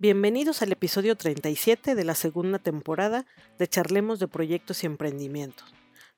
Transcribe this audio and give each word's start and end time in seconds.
Bienvenidos 0.00 0.62
al 0.62 0.72
episodio 0.72 1.14
37 1.14 1.94
de 1.94 2.04
la 2.04 2.14
segunda 2.14 2.58
temporada 2.58 3.26
de 3.58 3.68
Charlemos 3.68 4.18
de 4.18 4.28
Proyectos 4.28 4.82
y 4.82 4.86
Emprendimientos. 4.86 5.74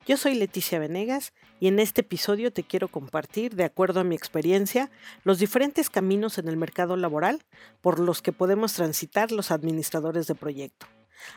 Yo 0.06 0.16
soy 0.16 0.36
Leticia 0.36 0.78
Venegas 0.78 1.32
y 1.58 1.66
en 1.66 1.80
este 1.80 2.02
episodio 2.02 2.52
te 2.52 2.62
quiero 2.62 2.86
compartir, 2.86 3.56
de 3.56 3.64
acuerdo 3.64 3.98
a 3.98 4.04
mi 4.04 4.14
experiencia, 4.14 4.88
los 5.24 5.40
diferentes 5.40 5.90
caminos 5.90 6.38
en 6.38 6.46
el 6.46 6.56
mercado 6.56 6.96
laboral 6.96 7.42
por 7.80 7.98
los 7.98 8.22
que 8.22 8.30
podemos 8.30 8.72
transitar 8.74 9.32
los 9.32 9.50
administradores 9.50 10.28
de 10.28 10.36
proyecto. 10.36 10.86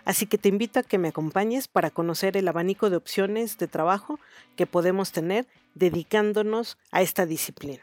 Así 0.04 0.28
que 0.28 0.38
te 0.38 0.50
invito 0.50 0.80
a 0.80 0.84
que 0.84 1.00
me 1.00 1.08
acompañes 1.08 1.68
para 1.68 1.90
conocer 1.90 2.38
el 2.38 2.48
abanico 2.48 2.92
de 2.92 2.98
opciones 2.98 3.58
de 3.58 3.68
trabajo 3.68 4.20
que 4.56 4.68
podemos 4.68 5.12
tener 5.12 5.48
dedicándonos 5.74 6.78
a 6.92 7.02
esta 7.02 7.26
disciplina. 7.26 7.82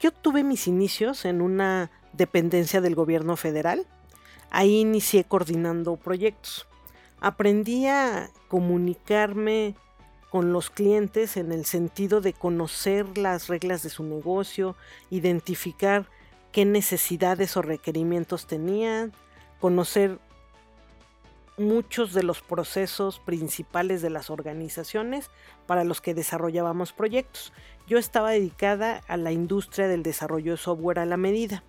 Yo 0.00 0.12
tuve 0.12 0.44
mis 0.44 0.68
inicios 0.68 1.24
en 1.24 1.40
una 1.40 1.90
dependencia 2.12 2.80
del 2.80 2.94
gobierno 2.94 3.36
federal. 3.36 3.86
Ahí 4.50 4.80
inicié 4.80 5.24
coordinando 5.24 5.96
proyectos. 5.96 6.66
Aprendí 7.20 7.86
a 7.86 8.30
comunicarme 8.48 9.74
con 10.30 10.52
los 10.52 10.70
clientes 10.70 11.36
en 11.36 11.52
el 11.52 11.64
sentido 11.64 12.20
de 12.20 12.32
conocer 12.32 13.18
las 13.18 13.48
reglas 13.48 13.82
de 13.82 13.88
su 13.88 14.04
negocio, 14.04 14.76
identificar 15.10 16.08
qué 16.52 16.64
necesidades 16.64 17.56
o 17.56 17.62
requerimientos 17.62 18.46
tenían, 18.46 19.12
conocer 19.60 20.18
muchos 21.58 22.12
de 22.14 22.22
los 22.22 22.40
procesos 22.40 23.20
principales 23.20 24.02
de 24.02 24.10
las 24.10 24.30
organizaciones 24.30 25.30
para 25.66 25.84
los 25.84 26.00
que 26.00 26.14
desarrollábamos 26.14 26.92
proyectos. 26.92 27.52
Yo 27.86 27.98
estaba 27.98 28.30
dedicada 28.30 29.02
a 29.08 29.16
la 29.16 29.32
industria 29.32 29.88
del 29.88 30.02
desarrollo 30.02 30.52
de 30.52 30.58
software 30.58 30.98
a 30.98 31.06
la 31.06 31.16
medida. 31.16 31.64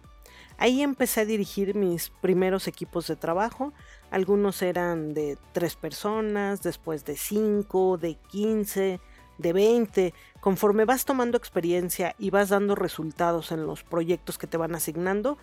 Ahí 0.58 0.82
empecé 0.82 1.22
a 1.22 1.26
dirigir 1.26 1.74
mis 1.74 2.10
primeros 2.10 2.68
equipos 2.68 3.08
de 3.08 3.16
trabajo. 3.16 3.72
Algunos 4.12 4.62
eran 4.62 5.14
de 5.14 5.38
tres 5.54 5.76
personas, 5.76 6.62
después 6.62 7.06
de 7.06 7.16
cinco, 7.16 7.98
de 7.98 8.16
quince, 8.30 9.00
de 9.38 9.54
veinte. 9.54 10.14
Conforme 10.42 10.84
vas 10.84 11.06
tomando 11.06 11.38
experiencia 11.38 12.14
y 12.20 12.30
vas 12.30 12.50
dando 12.50 12.76
resultados 12.76 13.54
en 13.54 13.66
los 13.66 13.84
proyectos 13.84 14.38
que 14.38 14.48
te 14.48 14.58
van 14.58 14.76
asignando, 14.76 15.38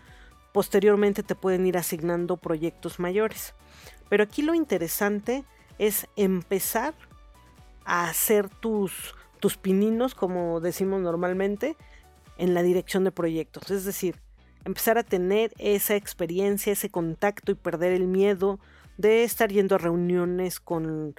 posteriormente 0.53 1.23
te 1.23 1.35
pueden 1.35 1.67
ir 1.67 1.79
asignando 1.79 2.37
proyectos 2.37 3.01
mayores. 3.01 3.55
Pero 4.09 4.25
aquí 4.25 4.43
lo 4.43 4.55
interesante 4.55 5.45
es 5.79 6.07
empezar 6.17 6.95
a 7.85 8.09
hacer 8.09 8.49
tus, 8.49 9.15
tus 9.41 9.57
pininos, 9.57 10.15
como 10.15 10.61
decimos 10.61 11.01
normalmente, 11.01 11.77
en 12.39 12.55
la 12.55 12.63
dirección 12.63 13.05
de 13.05 13.13
proyectos. 13.13 13.71
Es 13.71 13.85
decir, 13.85 14.21
empezar 14.65 14.99
a 14.99 15.05
tener 15.05 15.53
esa 15.59 15.95
experiencia, 15.97 16.73
ese 16.73 16.91
contacto 16.91 17.53
y 17.53 17.55
perder 17.55 17.93
el 17.93 18.07
miedo 18.07 18.59
de 18.97 19.25
estar 19.25 19.51
yendo 19.51 19.75
a 19.75 19.79
reuniones 19.79 20.61
con 20.61 21.15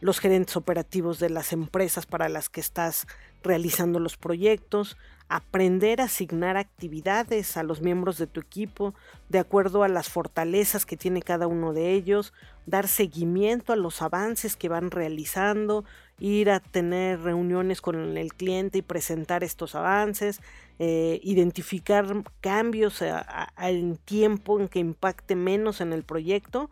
los 0.00 0.20
gerentes 0.20 0.56
operativos 0.56 1.18
de 1.18 1.30
las 1.30 1.52
empresas 1.52 2.06
para 2.06 2.28
las 2.28 2.50
que 2.50 2.60
estás 2.60 3.06
realizando 3.42 4.00
los 4.00 4.16
proyectos, 4.16 4.96
aprender 5.28 6.00
a 6.00 6.04
asignar 6.04 6.56
actividades 6.56 7.56
a 7.56 7.62
los 7.62 7.80
miembros 7.80 8.18
de 8.18 8.26
tu 8.26 8.40
equipo 8.40 8.94
de 9.28 9.38
acuerdo 9.38 9.82
a 9.82 9.88
las 9.88 10.08
fortalezas 10.08 10.86
que 10.86 10.96
tiene 10.96 11.22
cada 11.22 11.46
uno 11.46 11.72
de 11.72 11.92
ellos, 11.92 12.32
dar 12.66 12.88
seguimiento 12.88 13.72
a 13.72 13.76
los 13.76 14.02
avances 14.02 14.56
que 14.56 14.68
van 14.68 14.90
realizando, 14.90 15.84
ir 16.18 16.50
a 16.50 16.60
tener 16.60 17.20
reuniones 17.20 17.80
con 17.80 18.16
el 18.16 18.34
cliente 18.34 18.78
y 18.78 18.82
presentar 18.82 19.42
estos 19.42 19.74
avances, 19.74 20.40
eh, 20.78 21.20
identificar 21.22 22.06
cambios 22.40 23.02
en 23.58 23.96
tiempo 23.96 24.60
en 24.60 24.68
que 24.68 24.78
impacte 24.78 25.36
menos 25.36 25.80
en 25.80 25.92
el 25.92 26.04
proyecto 26.04 26.70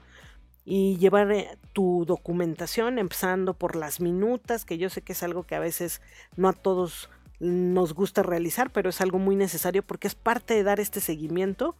y 0.65 0.97
llevar 0.99 1.33
eh, 1.33 1.59
tu 1.73 2.05
documentación 2.07 2.99
empezando 2.99 3.55
por 3.55 3.77
las 3.77 4.01
minutas, 4.01 4.65
que 4.65 4.79
yo 4.79 4.91
sé 4.91 5.03
que 5.03 5.13
es 5.13 5.23
algo 5.23 5.43
que 5.45 5.55
a 5.55 5.61
veces 5.61 6.01
no 6.37 6.49
a 6.49 6.53
todos 6.53 7.11
nos 7.43 7.93
gusta 7.93 8.23
realizar, 8.23 8.71
pero 8.71 8.91
es 8.91 9.01
algo 9.01 9.19
muy 9.19 9.35
necesario 9.35 9.83
porque 9.83 10.07
es 10.07 10.15
parte 10.15 10.55
de 10.55 10.63
dar 10.63 10.79
este 10.79 11.01
seguimiento 11.01 11.75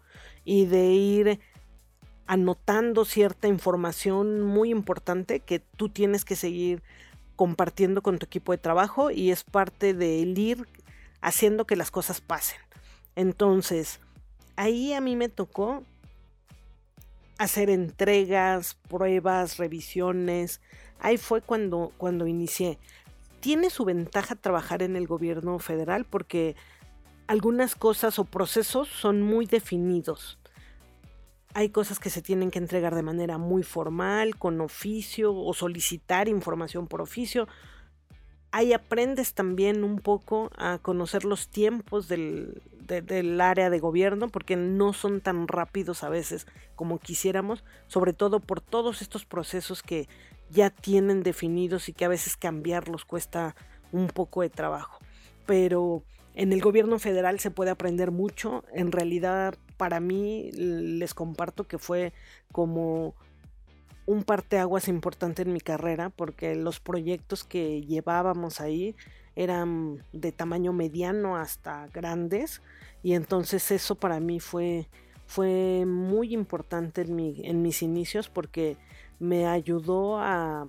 y 0.45 0.67
de 0.67 0.87
ir 0.87 1.41
anotando 2.27 3.05
cierta 3.05 3.47
información 3.47 4.43
muy 4.43 4.71
importante 4.71 5.41
que 5.41 5.61
tú 5.61 5.89
tienes 5.89 6.25
que 6.25 6.35
seguir 6.35 6.83
compartiendo 7.37 8.03
con 8.03 8.19
tu 8.19 8.27
equipo 8.27 8.51
de 8.51 8.59
trabajo 8.59 9.11
y 9.13 9.31
es 9.31 9.45
parte 9.45 9.95
del 9.95 10.37
ir 10.37 10.67
haciendo 11.21 11.65
que 11.65 11.77
las 11.77 11.93
cosas 11.93 12.21
pasen. 12.21 12.59
Entonces, 13.15 14.01
ahí 14.57 14.93
a 14.95 15.01
mí 15.01 15.15
me 15.15 15.29
tocó 15.29 15.85
hacer 17.39 17.71
entregas, 17.71 18.75
pruebas, 18.89 19.59
revisiones. 19.59 20.61
Ahí 20.99 21.19
fue 21.19 21.41
cuando, 21.41 21.93
cuando 21.99 22.27
inicié 22.27 22.79
tiene 23.43 23.71
su 23.71 23.85
ventaja 23.85 24.37
trabajar 24.37 24.83
en 24.83 24.95
el 24.95 25.09
gobierno 25.09 25.59
federal 25.59 26.05
porque 26.05 26.55
algunas 27.27 27.75
cosas 27.75 28.21
o 28.21 28.25
procesos 28.25 28.89
son 28.89 29.21
muy 29.21 29.47
definidos. 29.47 30.39
Hay 31.53 31.71
cosas 31.71 31.99
que 31.99 32.09
se 32.09 32.23
tienen 32.23 32.53
que 32.53 32.61
entregar 32.61 32.95
de 32.95 33.03
manera 33.03 33.39
muy 33.39 33.65
formal, 33.65 34.37
con 34.37 34.61
oficio 34.61 35.35
o 35.35 35.53
solicitar 35.55 36.29
información 36.29 36.87
por 36.87 37.01
oficio. 37.01 37.49
Ahí 38.53 38.73
aprendes 38.73 39.35
también 39.35 39.83
un 39.83 39.99
poco 39.99 40.51
a 40.57 40.79
conocer 40.79 41.25
los 41.25 41.49
tiempos 41.49 42.07
del, 42.07 42.63
del 42.87 43.41
área 43.41 43.71
de 43.71 43.81
gobierno 43.81 44.29
porque 44.29 44.55
no 44.55 44.93
son 44.93 45.21
tan 45.21 45.49
rápidos 45.49 46.05
a 46.05 46.09
veces 46.09 46.47
como 46.77 47.01
quisiéramos, 47.01 47.65
sobre 47.89 48.13
todo 48.13 48.39
por 48.39 48.61
todos 48.61 49.03
estos 49.03 49.25
procesos 49.25 49.83
que 49.83 50.09
ya 50.53 50.71
tienen 50.71 51.23
definidos 51.23 51.89
y 51.89 51.93
que 51.93 52.05
a 52.05 52.09
veces 52.09 52.37
cambiarlos 52.37 53.05
cuesta 53.05 53.57
un 53.91 54.09
poco 54.09 54.43
de 54.43 54.51
trabajo. 54.51 54.99
Pero 55.47 56.05
en 56.35 56.53
el 56.53 56.61
gobierno 56.61 56.99
federal 56.99 57.41
se 57.41 57.51
puede 57.51 57.71
aprender 57.71 58.11
mucho. 58.11 58.65
En 58.73 58.93
realidad, 58.93 59.55
para 59.77 60.01
mí, 60.01 60.51
les 60.53 61.15
comparto 61.15 61.65
que 61.65 61.79
fue 61.79 62.13
como 62.53 63.15
un 64.07 64.25
parteaguas 64.25 64.89
importante 64.89 65.43
en 65.43 65.53
mi 65.53 65.61
carrera, 65.61 66.11
porque 66.11 66.55
los 66.55 66.81
proyectos 66.81 67.45
que 67.45 67.83
llevábamos 67.83 68.61
ahí 68.61 68.97
eran 69.37 70.05
de 70.13 70.33
tamaño 70.33 70.73
mediano 70.73 71.37
hasta 71.37 71.87
grandes, 71.89 72.61
y 73.03 73.15
entonces 73.15 73.71
eso 73.71 73.95
para 73.95 74.21
mí 74.21 74.41
fue, 74.41 74.89
fue 75.27 75.85
muy 75.87 76.35
importante 76.35 77.03
en, 77.03 77.19
en 77.19 77.63
mis 77.63 77.83
inicios, 77.83 78.29
porque 78.29 78.77
me 79.23 79.47
ayudó 79.47 80.19
a, 80.19 80.69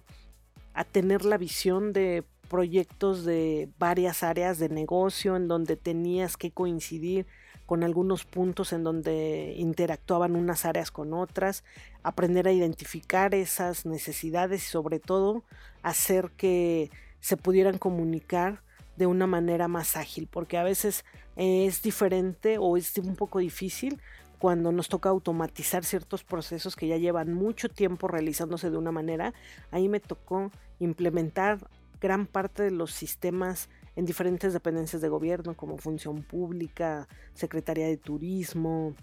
tener 0.91 1.25
la 1.25 1.37
visión 1.37 1.91
de 1.91 2.23
proyectos 2.49 3.25
de 3.25 3.69
varias 3.79 4.23
áreas 4.23 4.59
de 4.59 4.69
negocio 4.69 5.35
en 5.35 5.47
donde 5.47 5.75
tenías 5.75 6.37
que 6.37 6.51
coincidir 6.51 7.25
con 7.65 7.83
algunos 7.83 8.25
puntos 8.25 8.73
en 8.73 8.83
donde 8.83 9.55
interactuaban 9.57 10.35
unas 10.35 10.65
áreas 10.65 10.91
con 10.91 11.13
otras, 11.13 11.63
aprender 12.03 12.47
a 12.47 12.51
identificar 12.51 13.33
esas 13.33 13.85
necesidades 13.85 14.63
y 14.63 14.69
sobre 14.69 14.99
todo 14.99 15.43
hacer 15.81 16.31
que 16.37 16.91
se 17.19 17.37
pudieran 17.37 17.77
comunicar 17.77 18.61
de 18.97 19.07
una 19.07 19.25
manera 19.25 19.67
más 19.67 19.95
ágil, 19.95 20.27
porque 20.29 20.57
a 20.57 20.63
veces 20.63 21.05
es 21.35 21.81
diferente 21.81 22.57
o 22.59 22.77
es 22.77 22.95
un 22.99 23.15
poco 23.15 23.39
difícil 23.39 23.99
cuando 24.43 24.73
nos 24.73 24.89
toca 24.89 25.07
automatizar 25.07 25.85
ciertos 25.85 26.25
procesos 26.25 26.75
que 26.75 26.85
ya 26.85 26.97
llevan 26.97 27.33
mucho 27.33 27.69
tiempo 27.69 28.09
realizándose 28.09 28.69
de 28.69 28.75
una 28.75 28.91
manera, 28.91 29.33
ahí 29.71 29.87
me 29.87 30.01
tocó 30.01 30.51
implementar 30.79 31.69
gran 32.01 32.25
parte 32.25 32.63
de 32.63 32.71
los 32.71 32.91
sistemas 32.91 33.69
en 33.95 34.05
diferentes 34.05 34.51
dependencias 34.51 35.01
de 35.01 35.07
gobierno 35.07 35.55
como 35.55 35.77
Función 35.77 36.23
Pública, 36.23 37.07
Secretaría 37.33 37.87
de 37.87 37.95
Turismo, 37.95 38.93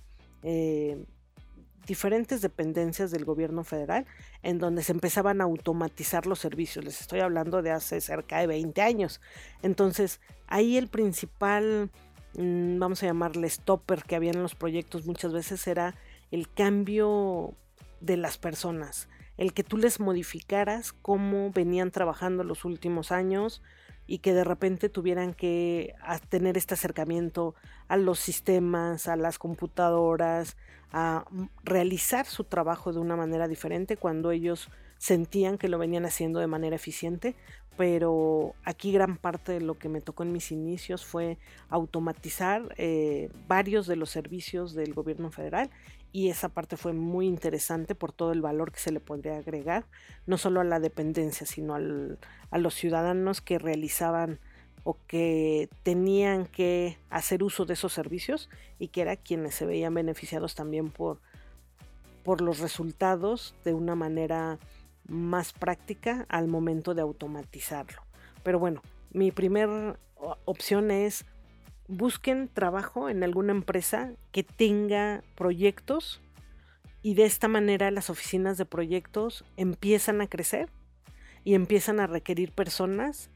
eh, 0.42 1.06
diferentes 1.86 2.43
dependencias 2.43 3.10
del 3.10 3.25
gobierno 3.25 3.64
federal 3.64 4.04
en 4.43 4.58
donde 4.58 4.82
se 4.82 4.93
empezaban 4.93 5.40
a 5.40 5.44
automatizar 5.44 6.26
los 6.26 6.38
servicios. 6.38 6.84
Les 6.84 7.00
estoy 7.00 7.20
hablando 7.20 7.62
de 7.62 7.70
hace 7.70 8.02
cerca 8.02 8.40
de 8.40 8.46
20 8.46 8.82
años. 8.82 9.22
Entonces, 9.62 10.20
ahí 10.48 10.76
el 10.76 10.88
principal 10.88 11.90
vamos 12.35 13.03
a 13.03 13.06
llamarle 13.06 13.49
stopper 13.49 14.05
que 14.05 14.17
había 14.17 14.31
en 14.31 14.43
los 14.43 14.55
proyectos 14.55 15.06
muchas 15.06 15.32
veces 15.32 15.67
era 15.67 15.97
el 16.31 16.50
cambio 16.53 17.55
de 18.00 18.17
las 18.17 18.38
personas, 18.38 19.09
el 19.37 19.53
que 19.53 19.65
tú 19.65 19.77
les 19.77 20.00
modificaras 20.00 20.93
cómo 20.93 21.50
venían 21.50 21.91
trabajando 21.91 22.44
los 22.44 22.65
últimos 22.65 23.12
años 23.12 23.62
y 24.06 24.19
que 24.19 24.35
de 24.35 24.44
repente 24.44 24.88
tuvieran 24.88 25.35
que 25.35 25.94
tener 26.29 26.56
este 26.56 26.75
acercamiento 26.75 27.55
a 27.88 27.97
los 27.97 28.19
sistemas, 28.19 29.06
a 29.06 29.17
las 29.17 29.38
computadoras, 29.38 30.56
a 30.93 31.25
mm, 31.31 31.44
realizar 31.62 32.27
su 32.27 32.44
trabajo 32.44 32.93
de 32.93 32.99
una 32.99 33.17
manera 33.17 33.47
diferente 33.47 33.97
cuando 33.97 34.32
ellos 34.32 34.69
sentían 34.99 35.59
que 35.59 35.69
lo 35.69 35.79
venían 35.79 36.05
haciendo 36.05 36.41
de 36.41 36.47
manera 36.47 36.77
eficiente, 36.77 37.37
pero 37.81 38.55
aquí 38.62 38.93
gran 38.93 39.17
parte 39.17 39.53
de 39.53 39.62
lo 39.62 39.79
que 39.79 39.88
me 39.88 40.03
tocó 40.03 40.23
en 40.23 40.32
mis 40.32 40.53
inicios 40.53 41.06
fue 41.06 41.38
automatizar 41.71 42.75
eh, 42.77 43.31
varios 43.49 43.87
de 43.87 43.97
los 43.97 44.11
servicios 44.11 44.75
del 44.75 44.93
gobierno 44.93 45.31
federal 45.31 45.71
y 46.12 46.29
esa 46.29 46.50
parte 46.50 46.77
fue 46.77 46.93
muy 46.93 47.27
interesante 47.27 47.94
por 47.94 48.12
todo 48.12 48.32
el 48.32 48.43
valor 48.43 48.71
que 48.71 48.81
se 48.81 48.93
le 48.93 49.00
podría 49.00 49.38
agregar, 49.38 49.87
no 50.27 50.37
solo 50.37 50.61
a 50.61 50.65
la 50.65 50.79
dependencia, 50.79 51.47
sino 51.47 51.75
a 51.75 52.59
los 52.59 52.75
ciudadanos 52.75 53.41
que 53.41 53.59
realizaban 53.59 54.41
o 54.85 54.99
que 55.06 55.71
tenían 55.82 56.44
que 56.44 56.99
hacer 57.09 57.43
uso 57.43 57.65
de 57.65 57.73
esos 57.73 57.94
servicios 57.94 58.50
y 58.79 58.88
que 58.88 59.00
eran 59.00 59.17
quienes 59.25 59.55
se 59.55 59.65
veían 59.65 59.94
beneficiados 59.94 60.55
también 60.55 60.91
por, 60.91 61.19
por 62.25 62.43
los 62.43 62.59
resultados 62.59 63.55
de 63.65 63.73
una 63.73 63.94
manera 63.94 64.59
más 65.10 65.52
práctica 65.52 66.24
al 66.28 66.48
momento 66.48 66.94
de 66.94 67.02
automatizarlo. 67.02 68.02
Pero 68.42 68.58
bueno, 68.58 68.82
mi 69.12 69.32
primera 69.32 69.98
opción 70.44 70.90
es 70.90 71.26
busquen 71.88 72.48
trabajo 72.48 73.08
en 73.08 73.24
alguna 73.24 73.52
empresa 73.52 74.12
que 74.30 74.44
tenga 74.44 75.22
proyectos 75.34 76.22
y 77.02 77.14
de 77.14 77.24
esta 77.24 77.48
manera 77.48 77.90
las 77.90 78.10
oficinas 78.10 78.56
de 78.56 78.66
proyectos 78.66 79.44
empiezan 79.56 80.20
a 80.20 80.28
crecer 80.28 80.70
y 81.42 81.54
empiezan 81.54 81.98
a 81.98 82.06
requerir 82.06 82.52
personas 82.52 83.30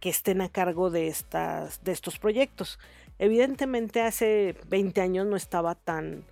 que 0.00 0.10
estén 0.10 0.40
a 0.40 0.48
cargo 0.48 0.90
de, 0.90 1.08
estas, 1.08 1.82
de 1.84 1.92
estos 1.92 2.18
proyectos. 2.18 2.78
Evidentemente 3.18 4.02
hace 4.02 4.56
20 4.68 5.00
años 5.00 5.26
no 5.26 5.36
estaba 5.36 5.74
tan, 5.74 6.24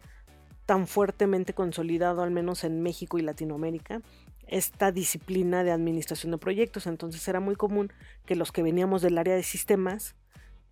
tan 0.67 0.87
fuertemente 0.87 1.55
consolidado, 1.55 2.23
al 2.23 2.31
menos 2.31 2.65
en 2.65 2.83
México 2.83 3.19
y 3.19 3.23
Latinoamérica, 3.23 4.03
esta 4.49 4.93
disciplina 4.93 5.65
de 5.65 5.71
administración 5.71 6.33
de 6.33 6.39
proyectos. 6.39 6.87
Entonces 6.87 7.27
era 7.29 7.41
muy 7.41 7.57
común 7.57 7.93
que 8.27 8.37
los 8.37 8.53
que 8.53 8.63
veníamos 8.63 9.03
del 9.03 9.19
área 9.19 9.35
de 9.35 9.43
sistemas, 9.43 10.17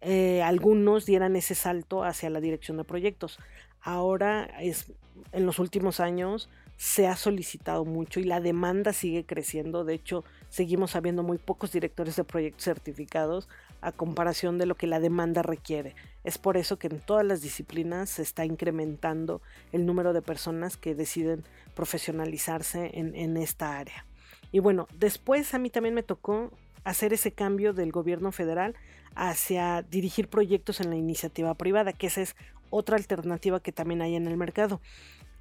eh, 0.00 0.43
algunos 0.43 1.06
dieran 1.06 1.37
ese 1.37 1.55
salto 1.55 2.05
hacia 2.05 2.31
la 2.31 2.40
dirección 2.40 2.76
de 2.76 2.84
proyectos. 2.84 3.38
Ahora 3.81 4.44
es, 4.61 4.93
en 5.32 5.46
los 5.46 5.58
últimos 5.58 6.00
años, 6.00 6.49
se 6.76 7.06
ha 7.06 7.17
solicitado 7.17 7.84
mucho 7.84 8.20
y 8.20 8.25
la 8.25 8.40
demanda 8.40 8.93
sigue 8.93 9.25
creciendo. 9.25 9.84
De 9.84 9.94
hecho, 9.94 10.25
seguimos 10.49 10.94
habiendo 10.94 11.22
muy 11.22 11.38
pocos 11.38 11.72
directores 11.72 12.17
de 12.17 12.25
proyectos 12.25 12.64
certificados 12.64 13.49
a 13.81 13.93
comparación 13.93 14.58
de 14.58 14.67
lo 14.67 14.75
que 14.75 14.87
la 14.87 15.00
demanda 15.00 15.43
requiere. 15.43 15.94
Es 16.25 16.38
por 16.38 16.56
eso 16.56 16.78
que 16.78 16.88
en 16.88 17.00
todas 17.00 17.25
las 17.25 17.43
disciplinas 17.43 18.11
se 18.11 18.23
está 18.23 18.44
incrementando 18.44 19.43
el 19.73 19.87
número 19.87 20.12
de 20.12 20.23
personas 20.23 20.76
que 20.76 20.94
deciden 20.94 21.44
profesionalizarse 21.75 22.90
en, 22.94 23.14
en 23.14 23.37
esta 23.37 23.78
área. 23.78 24.06
Y 24.52 24.58
bueno, 24.58 24.88
después 24.99 25.55
a 25.55 25.58
mí 25.58 25.70
también 25.70 25.94
me 25.94 26.02
tocó 26.02 26.50
hacer 26.84 27.12
ese 27.12 27.32
cambio 27.32 27.73
del 27.73 27.93
gobierno 27.93 28.32
federal 28.32 28.75
hacia 29.14 29.82
dirigir 29.82 30.29
proyectos 30.29 30.81
en 30.81 30.90
la 30.90 30.96
iniciativa 30.96 31.55
privada, 31.55 31.93
que 31.93 32.06
esa 32.06 32.22
es 32.22 32.37
otra 32.70 32.96
alternativa 32.96 33.61
que 33.61 33.72
también 33.72 34.02
hay 34.02 34.14
en 34.14 34.26
el 34.26 34.37
mercado. 34.37 34.81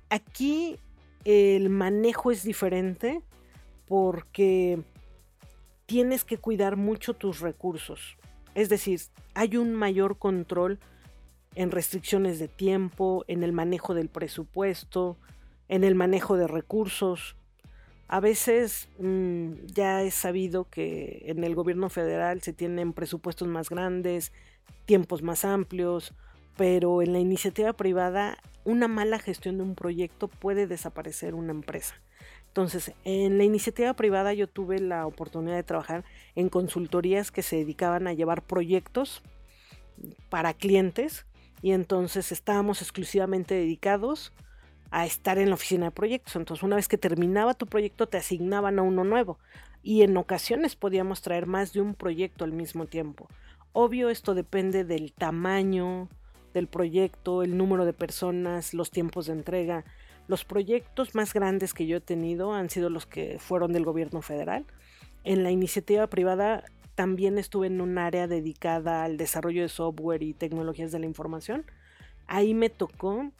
Aquí 0.09 0.77
el 1.23 1.69
manejo 1.69 2.31
es 2.31 2.43
diferente 2.43 3.21
porque 3.87 4.79
tienes 5.85 6.23
que 6.23 6.37
cuidar 6.37 6.75
mucho 6.77 7.13
tus 7.13 7.39
recursos. 7.39 8.17
Es 8.55 8.69
decir, 8.69 9.01
hay 9.33 9.57
un 9.57 9.75
mayor 9.75 10.17
control 10.17 10.79
en 11.55 11.71
restricciones 11.71 12.39
de 12.39 12.47
tiempo, 12.47 13.23
en 13.27 13.43
el 13.43 13.51
manejo 13.51 13.93
del 13.93 14.09
presupuesto, 14.09 15.17
en 15.67 15.83
el 15.83 15.95
manejo 15.95 16.37
de 16.37 16.47
recursos. 16.47 17.35
A 18.07 18.19
veces 18.19 18.87
mm, 18.99 19.65
ya 19.65 20.03
es 20.03 20.15
sabido 20.15 20.69
que 20.69 21.23
en 21.25 21.43
el 21.43 21.55
gobierno 21.55 21.89
federal 21.89 22.41
se 22.41 22.53
tienen 22.53 22.93
presupuestos 22.93 23.47
más 23.47 23.69
grandes, 23.69 24.31
tiempos 24.85 25.21
más 25.21 25.43
amplios, 25.43 26.13
pero 26.55 27.01
en 27.01 27.13
la 27.13 27.19
iniciativa 27.19 27.73
privada 27.73 28.37
una 28.63 28.87
mala 28.87 29.19
gestión 29.19 29.57
de 29.57 29.63
un 29.63 29.75
proyecto 29.75 30.27
puede 30.27 30.67
desaparecer 30.67 31.35
una 31.35 31.51
empresa. 31.51 31.95
Entonces, 32.55 32.93
en 33.03 33.37
la 33.37 33.43
iniciativa 33.43 33.93
privada 33.95 34.33
yo 34.33 34.47
tuve 34.47 34.79
la 34.79 35.05
oportunidad 35.05 35.57
de 35.57 35.63
trabajar 35.63 36.05
en 36.35 36.47
consultorías 36.47 37.29
que 37.29 37.41
se 37.41 37.57
dedicaban 37.57 38.07
a 38.07 38.13
llevar 38.13 38.43
proyectos 38.43 39.21
para 40.29 40.53
clientes 40.53 41.25
y 41.61 41.71
entonces 41.71 42.31
estábamos 42.31 42.81
exclusivamente 42.81 43.55
dedicados 43.55 44.31
a 44.89 45.05
estar 45.05 45.37
en 45.37 45.49
la 45.49 45.55
oficina 45.55 45.87
de 45.87 45.91
proyectos. 45.91 46.37
Entonces, 46.37 46.63
una 46.63 46.77
vez 46.77 46.87
que 46.87 46.97
terminaba 46.97 47.55
tu 47.55 47.65
proyecto, 47.65 48.07
te 48.07 48.19
asignaban 48.19 48.79
a 48.79 48.83
uno 48.83 49.03
nuevo 49.03 49.37
y 49.83 50.03
en 50.03 50.15
ocasiones 50.15 50.77
podíamos 50.77 51.21
traer 51.21 51.47
más 51.47 51.73
de 51.73 51.81
un 51.81 51.93
proyecto 51.93 52.45
al 52.45 52.53
mismo 52.53 52.85
tiempo. 52.85 53.27
Obvio, 53.73 54.09
esto 54.09 54.33
depende 54.33 54.85
del 54.85 55.11
tamaño, 55.11 56.07
del 56.53 56.67
proyecto, 56.67 57.43
el 57.43 57.57
número 57.57 57.83
de 57.83 57.91
personas, 57.91 58.73
los 58.73 58.91
tiempos 58.91 59.25
de 59.25 59.33
entrega. 59.33 59.83
Los 60.27 60.43
proyectos 60.43 61.13
más 61.13 61.33
grandes 61.33 61.73
que 61.73 61.85
yo 61.85 61.97
he 61.97 62.01
tenido 62.01 62.53
han 62.53 62.69
sido 62.69 62.89
los 62.89 63.05
que 63.05 63.37
fueron 63.39 63.73
del 63.73 63.85
gobierno 63.85 64.21
federal. 64.21 64.65
En 65.23 65.43
la 65.43 65.51
iniciativa 65.51 66.07
privada 66.07 66.63
también 66.95 67.37
estuve 67.37 67.67
en 67.67 67.81
un 67.81 67.97
área 67.97 68.27
dedicada 68.27 69.03
al 69.03 69.17
desarrollo 69.17 69.61
de 69.61 69.69
software 69.69 70.23
y 70.23 70.33
tecnologías 70.33 70.91
de 70.91 70.99
la 70.99 71.05
información. 71.05 71.65
Ahí 72.27 72.53
me 72.53 72.69
tocó 72.69 73.31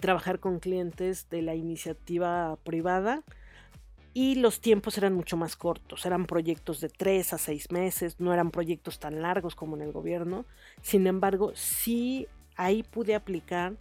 trabajar 0.00 0.38
con 0.38 0.60
clientes 0.60 1.28
de 1.28 1.42
la 1.42 1.54
iniciativa 1.54 2.56
privada 2.62 3.22
y 4.12 4.36
los 4.36 4.60
tiempos 4.60 4.98
eran 4.98 5.14
mucho 5.14 5.36
más 5.36 5.56
cortos, 5.56 6.04
eran 6.04 6.26
proyectos 6.26 6.80
de 6.80 6.88
tres 6.88 7.32
a 7.32 7.38
seis 7.38 7.70
meses, 7.70 8.18
no 8.18 8.32
eran 8.32 8.50
proyectos 8.50 8.98
tan 8.98 9.22
largos 9.22 9.54
como 9.54 9.76
en 9.76 9.82
el 9.82 9.92
gobierno. 9.92 10.44
Sin 10.82 11.06
embargo, 11.06 11.52
sí 11.54 12.26
ahí 12.56 12.82
pude 12.82 13.14
aplicar 13.14 13.74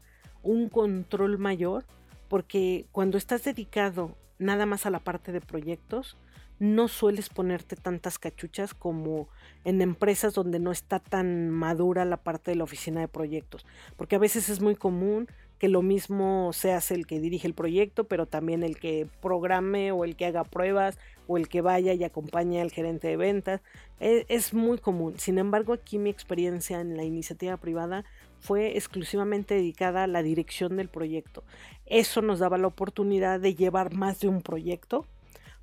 un 0.44 0.70
control 0.70 1.38
mayor 1.38 1.86
porque 2.30 2.86
cuando 2.92 3.18
estás 3.18 3.44
dedicado 3.44 4.16
nada 4.38 4.66
más 4.66 4.86
a 4.86 4.90
la 4.90 5.00
parte 5.00 5.34
de 5.34 5.42
proyectos, 5.42 6.16
no 6.60 6.88
sueles 6.88 7.30
ponerte 7.30 7.76
tantas 7.76 8.20
cachuchas 8.20 8.74
como 8.74 9.30
en 9.64 9.81
empresas 9.81 10.34
donde 10.34 10.60
no 10.60 10.72
está 10.72 11.00
tan 11.00 11.50
madura 11.50 12.06
la 12.06 12.18
parte 12.18 12.52
de 12.52 12.58
la 12.58 12.66
oficina 12.66 13.02
de 13.02 13.08
proyectos, 13.08 13.66
porque 13.98 14.16
a 14.16 14.20
veces 14.20 14.50
es 14.50 14.62
muy 14.62 14.76
común 14.76 15.28
que 15.58 15.68
lo 15.68 15.81
mismo 15.81 16.52
se 16.54 16.72
hace 16.72 16.96
el 16.96 17.06
que 17.06 17.20
dirige 17.20 17.46
el 17.46 17.54
proyecto, 17.54 18.06
pero 18.06 18.26
también 18.26 18.64
el 18.64 18.78
que 18.78 19.08
programe 19.22 19.92
o 19.92 20.06
el 20.06 20.16
que 20.16 20.25
haga 20.25 20.46
pruebas 20.46 20.98
o 21.28 21.38
el 21.38 21.50
que 21.50 21.60
vaya 21.60 21.94
y 21.94 22.04
acompañe 22.06 22.62
al 22.62 22.72
gerente 22.72 23.10
de 23.10 23.18
ventas. 23.18 23.62
Es, 24.00 24.25
es, 24.30 24.54
muy 24.54 24.78
común. 24.78 25.16
Sin 25.18 25.38
embargo, 25.38 25.74
aquí 25.74 25.98
mi 25.98 26.10
experiencia 26.10 26.80
en 26.80 26.96
la 26.96 27.03
iniciativa 27.03 27.58
privada 27.58 28.06
fue 28.39 28.77
exclusivamente 28.77 29.55
dedicada 29.55 30.03
a 30.03 30.08
la 30.08 30.24
dirección 30.24 30.77
del 30.77 30.89
proyecto. 30.89 31.43
Eso 31.86 32.22
nos 32.22 32.39
daba 32.39 32.58
la 32.58 32.67
oportunidad 32.67 33.39
de 33.39 33.55
llevar 33.55 33.93
más 33.93 34.19
de 34.19 34.27
un 34.27 34.41
proyecto, 34.41 35.05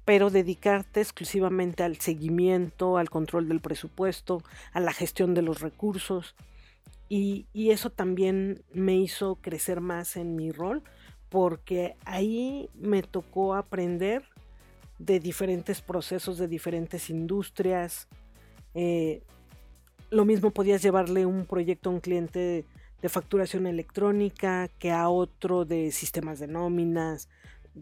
pero 0.04 0.30
dedicarte 0.30 1.00
exclusivamente 1.00 1.83
al 1.83 1.97
seguimiento, 1.97 2.97
al 2.97 3.11
control 3.11 3.49
del 3.49 3.61
presupuesto, 3.61 4.42
a 4.73 4.80
la 4.80 4.92
gestión 4.92 5.35
de 5.35 5.42
los 5.42 5.61
recursos. 5.61 6.35
Y, 7.09 7.47
eso 7.54 7.90
también 7.90 8.62
me 8.73 8.97
hizo 8.97 9.37
crecer 9.37 9.80
más 9.80 10.16
en 10.16 10.37
mi 10.37 10.50
rol 10.50 10.83
porque 11.28 11.97
ahí 12.04 12.68
me 12.75 13.02
tocó 13.02 13.54
aprender 13.54 14.25
de 14.99 15.21
diferentes 15.21 15.80
procesos, 15.80 16.38
de 16.38 16.49
diferentes 16.49 17.11
industrias. 17.11 18.09
Eh, 18.75 19.23
lo 20.11 20.25
mismo 20.25 20.51
podías 20.51 20.83
llevarle 20.83 21.27
un 21.27 21.47
proyecto 21.47 21.91
a 21.91 21.93
un 21.93 22.01
cliente 22.01 22.65
de 23.03 23.09
facturación 23.09 23.67
electrónica 23.67 24.69
que 24.79 24.91
a 24.91 25.09
otro 25.09 25.65
de 25.65 25.91
sistemas 25.93 26.39
de 26.39 26.47
nóminas, 26.47 27.29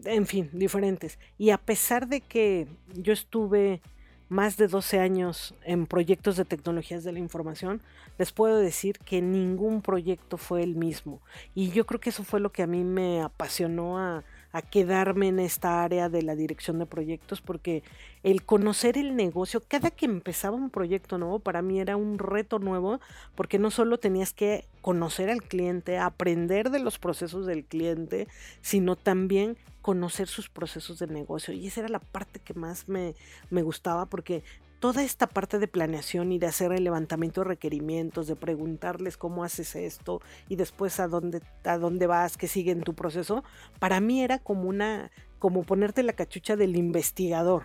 en 0.03 0.25
fin, 0.25 0.49
diferentes. 0.53 1.19
Y 1.37 1.51
a 1.51 1.57
pesar 1.57 2.07
de 2.07 2.21
que 2.21 2.67
yo 2.93 3.13
estuve 3.13 3.81
más 4.27 4.57
de 4.57 4.67
12 4.67 4.99
años 4.99 5.53
en 5.63 5.85
proyectos 5.85 6.35
de 6.35 6.45
tecnologías 6.45 7.03
de 7.03 7.11
la 7.11 7.19
información, 7.19 7.81
les 8.17 8.31
puedo 8.31 8.57
decir 8.57 8.97
que 8.99 9.21
ningún 9.21 9.81
proyecto 9.81 10.37
fue 10.37 10.63
el 10.63 10.75
mismo. 10.75 11.21
Y 11.53 11.69
yo 11.69 11.85
creo 11.85 11.99
que 11.99 12.09
eso 12.09 12.23
fue 12.23 12.39
lo 12.39 12.51
que 12.51 12.63
a 12.63 12.67
mí 12.67 12.83
me 12.83 13.21
apasionó 13.21 13.99
a, 13.99 14.23
a 14.55 14.61
quedarme 14.61 15.27
en 15.27 15.39
esta 15.39 15.83
área 15.83 16.07
de 16.07 16.21
la 16.21 16.33
dirección 16.33 16.79
de 16.79 16.85
proyectos, 16.85 17.41
porque 17.41 17.83
el 18.23 18.45
conocer 18.45 18.97
el 18.97 19.17
negocio, 19.17 19.61
cada 19.67 19.91
que 19.91 20.05
empezaba 20.05 20.55
un 20.55 20.69
proyecto 20.69 21.17
nuevo, 21.17 21.39
para 21.39 21.61
mí 21.61 21.81
era 21.81 21.97
un 21.97 22.17
reto 22.17 22.57
nuevo, 22.57 23.01
porque 23.35 23.59
no 23.59 23.69
solo 23.69 23.97
tenías 23.97 24.31
que 24.31 24.63
conocer 24.81 25.29
al 25.29 25.43
cliente, 25.43 25.97
aprender 25.97 26.69
de 26.69 26.79
los 26.79 26.99
procesos 26.99 27.45
del 27.45 27.65
cliente, 27.65 28.29
sino 28.61 28.95
también 28.95 29.57
conocer 29.81 30.29
sus 30.29 30.47
procesos 30.47 30.99
de 30.99 31.07
negocio. 31.07 31.53
Y 31.53 31.67
esa 31.67 31.81
era 31.81 31.89
la 31.89 31.99
parte 31.99 32.39
que 32.39 32.53
más 32.53 32.87
me, 32.87 33.13
me 33.49 33.61
gustaba 33.61 34.05
porque 34.05 34.41
toda 34.79 35.03
esta 35.03 35.27
parte 35.27 35.59
de 35.59 35.67
planeación 35.67 36.31
y 36.31 36.39
de 36.39 36.47
hacer 36.47 36.71
el 36.71 36.83
levantamiento 36.83 37.41
de 37.41 37.49
requerimientos, 37.49 38.27
de 38.27 38.35
preguntarles 38.35 39.17
cómo 39.17 39.43
haces 39.43 39.75
esto 39.75 40.21
y 40.49 40.55
después 40.55 40.99
a 40.99 41.07
dónde, 41.07 41.41
a 41.63 41.77
dónde 41.77 42.07
vas, 42.07 42.37
qué 42.37 42.47
sigue 42.47 42.71
en 42.71 42.81
tu 42.81 42.93
proceso, 42.93 43.43
para 43.79 43.99
mí 43.99 44.23
era 44.23 44.39
como 44.39 44.69
una, 44.69 45.11
como 45.39 45.63
ponerte 45.63 46.03
la 46.03 46.13
cachucha 46.13 46.55
del 46.55 46.75
investigador 46.75 47.63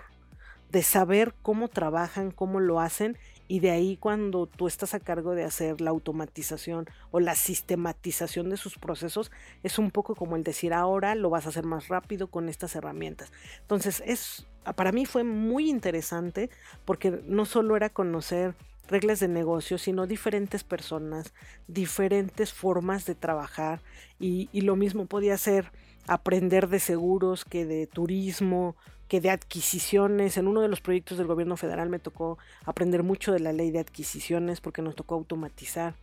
de 0.71 0.83
saber 0.83 1.35
cómo 1.43 1.69
trabajan, 1.69 2.31
cómo 2.31 2.61
lo 2.61 2.81
hacen 2.81 3.19
y 3.51 3.59
de 3.59 3.73
ahí 3.73 3.97
cuando 3.97 4.47
tú 4.47 4.69
estás 4.69 4.95
a 4.95 5.01
cargo 5.01 5.35
de 5.35 5.43
hacer 5.43 5.81
la 5.81 5.91
automatización 5.91 6.87
o 7.11 7.19
la 7.19 7.35
sistematización 7.35 8.49
de 8.49 8.57
sus 8.57 8.79
procesos, 8.79 9.33
es 9.65 9.81
un 9.81 9.91
poco 9.91 10.15
como 10.15 10.37
el 10.37 10.45
decir 10.45 10.73
ahora 10.73 11.17
lo 11.17 11.31
vas 11.31 11.47
a 11.47 11.49
hacer 11.49 11.65
más 11.65 11.89
rápido 11.89 12.29
con 12.29 12.49
estas 12.49 12.77
herramientas. 12.77 13.33
Entonces, 13.63 14.05
es 14.07 14.47
para 14.77 14.93
mí 14.93 15.05
fue 15.05 15.25
muy 15.25 15.69
interesante 15.69 16.49
porque 16.85 17.23
no 17.27 17.45
solo 17.45 17.75
era 17.75 17.89
conocer 17.89 18.55
reglas 18.87 19.19
de 19.19 19.27
negocio, 19.27 19.79
sino 19.79 20.07
diferentes 20.07 20.63
personas, 20.63 21.35
diferentes 21.67 22.53
formas 22.53 23.05
de 23.05 23.17
trabajar 23.17 23.83
y, 24.21 24.49
y 24.53 24.61
lo 24.61 24.77
mismo 24.77 25.07
podía 25.07 25.37
ser 25.37 25.73
aprender 26.07 26.69
de 26.69 26.79
seguros 26.79 27.45
que 27.45 27.67
de 27.67 27.89
turismo, 27.89 28.77
que 29.11 29.21
de 29.21 29.31
adquisiciones. 29.31 30.37
En 30.37 30.47
uno 30.47 30.63
de 30.63 30.69
los 30.69 30.81
proyectos 30.81 31.19
del 31.19 31.27
gobierno 31.27 31.57
federal 31.57 31.89
me 31.91 31.99
tocó 31.99 32.39
aprender 32.65 33.03
mucho 33.03 33.33
de 33.33 33.41
la 33.41 33.53
ley 33.53 33.73
de 33.73 33.81
adquisiciones 33.81 34.61
porque 34.61 34.83
nos 34.83 34.95
tocó 34.95 35.17
automatizar 35.17 35.95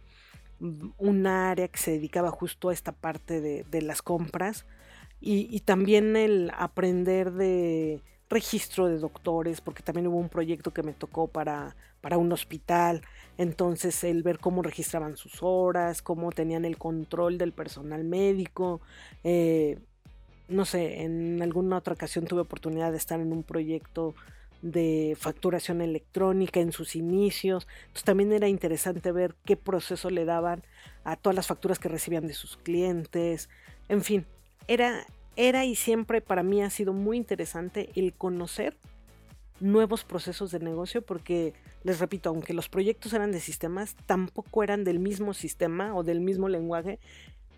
un 0.59 1.25
área 1.25 1.69
que 1.69 1.79
se 1.79 1.91
dedicaba 1.91 2.31
justo 2.31 2.67
a 2.67 2.73
esta 2.73 2.91
parte 2.91 3.39
de, 3.39 3.81
las 3.81 4.01
compras 4.01 4.65
y, 5.21 5.61
también 5.61 6.17
el 6.17 6.51
aprender 6.57 7.31
de 7.31 8.01
registro 8.29 8.87
de 8.87 8.97
doctores, 8.97 9.61
porque 9.61 9.83
también 9.83 10.07
hubo 10.07 10.17
un 10.17 10.27
proyecto 10.27 10.73
que 10.73 10.83
me 10.83 10.91
tocó 10.91 11.27
para, 11.27 11.77
para 12.01 12.17
un 12.17 12.29
hospital, 12.33 13.03
entonces 13.37 14.03
el 14.03 14.21
ver 14.21 14.39
cómo 14.39 14.63
registraban 14.63 15.15
sus 15.15 15.41
horas, 15.41 16.01
cómo 16.01 16.31
tenían 16.31 16.65
el 16.65 16.77
control 16.77 17.37
del 17.37 17.53
personal 17.53 18.03
médico, 18.03 18.81
eh, 19.23 19.79
no 20.47 20.65
sé, 20.65 21.01
en 21.03 21.41
alguna 21.41 21.77
otra 21.77 21.93
ocasión 21.93 22.25
tuve 22.25 22.41
oportunidad 22.41 22.91
de 22.91 22.97
estar 22.97 23.19
en 23.19 23.31
un 23.31 23.43
proyecto 23.43 24.15
de 24.61 25.15
facturación 25.19 25.81
electrónica 25.81 26.59
en 26.59 26.71
sus 26.71 26.95
inicios. 26.95 27.67
Entonces 27.81 28.03
también 28.03 28.31
era 28.31 28.47
interesante 28.47 29.11
ver 29.11 29.35
qué 29.45 29.55
proceso 29.55 30.09
le 30.09 30.25
daban 30.25 30.63
a 31.03 31.15
todas 31.15 31.35
las 31.35 31.47
facturas 31.47 31.79
que 31.79 31.89
recibían 31.89 32.27
de 32.27 32.33
sus 32.33 32.57
clientes. 32.57 33.49
En 33.89 34.03
fin, 34.03 34.25
era, 34.67 35.05
era 35.35 35.65
y 35.65 35.75
siempre 35.75 36.21
para 36.21 36.43
mí 36.43 36.61
ha 36.61 36.69
sido 36.69 36.93
muy 36.93 37.17
interesante 37.17 37.89
el 37.95 38.13
conocer 38.13 38.77
nuevos 39.59 40.03
procesos 40.03 40.51
de 40.51 40.59
negocio 40.59 41.01
porque 41.01 41.53
les 41.83 41.99
repito, 41.99 42.29
aunque 42.29 42.53
los 42.53 42.69
proyectos 42.69 43.13
eran 43.13 43.31
de 43.31 43.39
sistemas, 43.39 43.95
tampoco 44.05 44.63
eran 44.63 44.83
del 44.83 44.99
mismo 44.99 45.33
sistema 45.33 45.95
o 45.95 46.03
del 46.03 46.21
mismo 46.21 46.47
lenguaje 46.49 46.99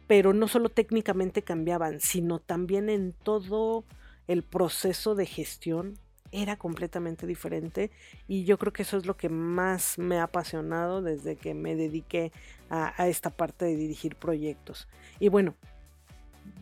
pero 0.09 0.33
no 0.33 0.47
solo 0.47 0.69
técnicamente 0.69 1.43
cambiaban, 1.43 1.99
sino 1.99 2.39
también 2.39 2.89
en 2.89 3.13
todo 3.13 3.85
el 4.27 4.41
proceso 4.41 5.13
de 5.13 5.27
gestión 5.27 5.99
era 6.31 6.57
completamente 6.57 7.27
diferente 7.27 7.91
y 8.27 8.43
yo 8.43 8.57
creo 8.57 8.73
que 8.73 8.81
eso 8.81 8.97
es 8.97 9.05
lo 9.05 9.17
que 9.17 9.29
más 9.29 9.99
me 9.99 10.17
ha 10.17 10.23
apasionado 10.23 11.03
desde 11.03 11.35
que 11.35 11.53
me 11.53 11.75
dediqué 11.75 12.31
a, 12.71 13.07
esta 13.07 13.29
parte 13.29 13.65
de 13.65 13.75
dirigir 13.75 14.15
proyectos. 14.15 14.87
Y 15.19 15.29
bueno, 15.29 15.53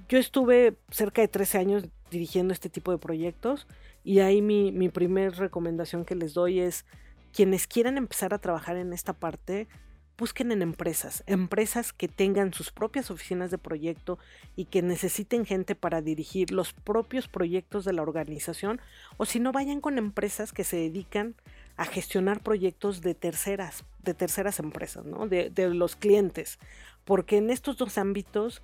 yo 0.10 0.18
estuve 0.18 0.76
cerca 0.92 1.22
de 1.22 1.30
13 1.30 1.58
años 1.58 1.86
dirigiendo 2.12 2.54
este 2.54 2.70
tipo 2.70 2.92
de 2.92 2.98
proyectos 2.98 3.66
y 4.04 4.20
ahí 4.20 4.42
mi, 4.42 4.74
mi 4.74 4.90
primer 4.90 5.38
recomendación 5.38 6.04
que 6.04 6.16
les 6.16 6.34
doy 6.34 6.60
es 6.60 6.86
quienes 7.32 7.66
quieran 7.66 7.98
empezar 7.98 8.34
a 8.34 8.40
trabajar 8.40 8.76
en 8.76 8.92
esta 8.92 9.14
parte, 9.14 9.70
busquen 10.18 10.52
en 10.52 10.62
empresas, 10.62 11.24
empresas 11.28 11.94
que 11.94 12.08
tengan 12.08 12.54
sus 12.54 12.72
propias 12.72 13.12
oficinas 13.12 13.52
de 13.52 13.58
proyecto 13.58 14.18
y 14.56 14.66
que 14.66 14.82
necesiten 14.82 15.46
gente 15.46 15.76
para 15.76 16.02
dirigir 16.02 16.52
los 16.52 16.74
propios 16.74 17.28
proyectos 17.28 17.86
de 17.86 17.94
la 17.94 18.02
organización, 18.02 18.82
o 19.18 19.26
si 19.26 19.40
no 19.40 19.52
vayan 19.52 19.80
con 19.80 19.98
empresas 19.98 20.52
que 20.52 20.64
se 20.64 20.78
dedican 20.78 21.36
a 21.76 21.86
gestionar 21.86 22.42
proyectos 22.42 23.02
de 23.02 23.14
terceras, 23.14 23.86
de 24.04 24.16
terceras 24.16 24.60
empresas, 24.60 25.06
¿no? 25.06 25.28
de, 25.28 25.52
de 25.52 25.70
los 25.70 25.96
clientes, 25.96 26.58
porque 27.06 27.38
en 27.38 27.52
estos 27.52 27.78
dos 27.78 27.98
ámbitos 27.98 28.64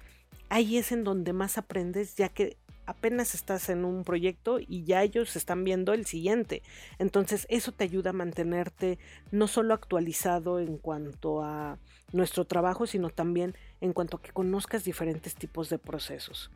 ahí 0.49 0.77
es 0.77 0.91
en 0.91 1.03
donde 1.03 1.33
más 1.33 1.57
aprendes, 1.57 2.15
ya 2.15 2.29
que 2.29 2.57
apenas 2.85 3.35
estás 3.35 3.69
en 3.69 3.85
un 3.85 4.03
proyecto 4.03 4.59
y 4.59 4.83
ya 4.83 5.03
ellos 5.03 5.35
están 5.35 5.63
viendo 5.63 5.93
el 5.93 6.05
siguiente. 6.05 6.61
Entonces 6.99 7.45
eso 7.49 7.71
te 7.71 7.83
ayuda 7.83 8.11
a 8.11 8.13
mantenerte 8.13 8.99
no 9.31 9.47
solo 9.47 9.73
actualizado 9.73 10.59
en 10.59 10.77
cuanto 10.77 11.43
a 11.43 11.77
nuestro 12.11 12.45
trabajo, 12.45 12.87
sino 12.87 13.09
también 13.09 13.55
en 13.81 13.93
cuanto 13.93 14.17
a 14.17 14.21
que 14.21 14.31
conozcas 14.31 14.83
diferentes 14.83 15.35
tipos 15.35 15.69
de 15.69 15.79
procesos. 15.79 16.51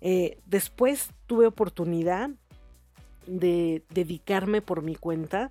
Eh, 0.00 0.38
después 0.46 1.10
tuve 1.26 1.46
oportunidad 1.46 2.30
de 3.26 3.82
dedicarme 3.90 4.60
por 4.60 4.82
mi 4.82 4.96
cuenta 4.96 5.50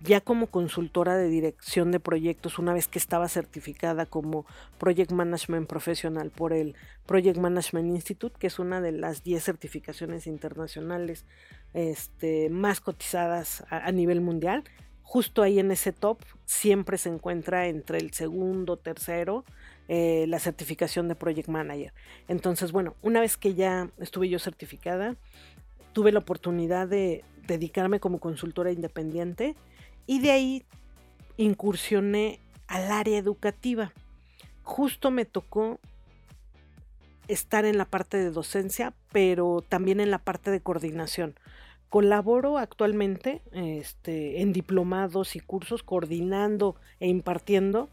ya 0.00 0.20
como 0.20 0.48
consultora 0.48 1.16
de 1.16 1.28
dirección 1.28 1.90
de 1.90 2.00
proyectos, 2.00 2.58
una 2.58 2.74
vez 2.74 2.88
que 2.88 2.98
estaba 2.98 3.28
certificada 3.28 4.06
como 4.06 4.46
Project 4.78 5.12
Management 5.12 5.68
Professional 5.68 6.30
por 6.30 6.52
el 6.52 6.74
Project 7.06 7.38
Management 7.38 7.88
Institute, 7.88 8.36
que 8.38 8.48
es 8.48 8.58
una 8.58 8.80
de 8.80 8.92
las 8.92 9.22
10 9.22 9.42
certificaciones 9.42 10.26
internacionales 10.26 11.24
este, 11.72 12.50
más 12.50 12.80
cotizadas 12.80 13.64
a, 13.70 13.90
nivel 13.92 14.20
mundial, 14.20 14.64
justo 15.02 15.42
ahí 15.42 15.58
en 15.58 15.70
ese 15.70 15.92
top 15.92 16.18
siempre 16.44 16.98
se 16.98 17.08
encuentra 17.08 17.68
entre 17.68 17.98
el 17.98 18.12
segundo, 18.12 18.76
tercero, 18.76 19.44
eh, 19.88 20.26
la 20.28 20.38
certificación 20.38 21.08
de 21.08 21.14
Project 21.14 21.48
Manager. 21.48 21.92
Entonces, 22.28 22.72
bueno, 22.72 22.94
una 23.02 23.20
vez 23.20 23.36
que 23.36 23.54
ya 23.54 23.90
estuve 23.98 24.28
yo 24.28 24.38
certificada, 24.38 25.16
tuve 25.92 26.12
la 26.12 26.18
oportunidad 26.18 26.88
de 26.88 27.24
dedicarme 27.46 28.00
como 28.00 28.18
consultora 28.20 28.70
independiente 28.72 29.54
y 30.06 30.20
de 30.20 30.30
ahí 30.30 30.64
incursioné 31.36 32.40
al 32.66 32.90
área 32.90 33.18
educativa. 33.18 33.92
Justo 34.62 35.10
me 35.10 35.24
tocó 35.24 35.78
estar 37.28 37.64
en 37.64 37.78
la 37.78 37.84
parte 37.84 38.16
de 38.16 38.30
docencia, 38.30 38.94
pero 39.12 39.64
también 39.66 40.00
en 40.00 40.10
la 40.10 40.18
parte 40.18 40.50
de 40.50 40.60
coordinación. 40.60 41.34
Colaboro 41.88 42.58
actualmente 42.58 43.42
este, 43.52 44.42
en 44.42 44.52
diplomados 44.52 45.36
y 45.36 45.40
cursos 45.40 45.82
coordinando 45.82 46.76
e 46.98 47.08
impartiendo 47.08 47.88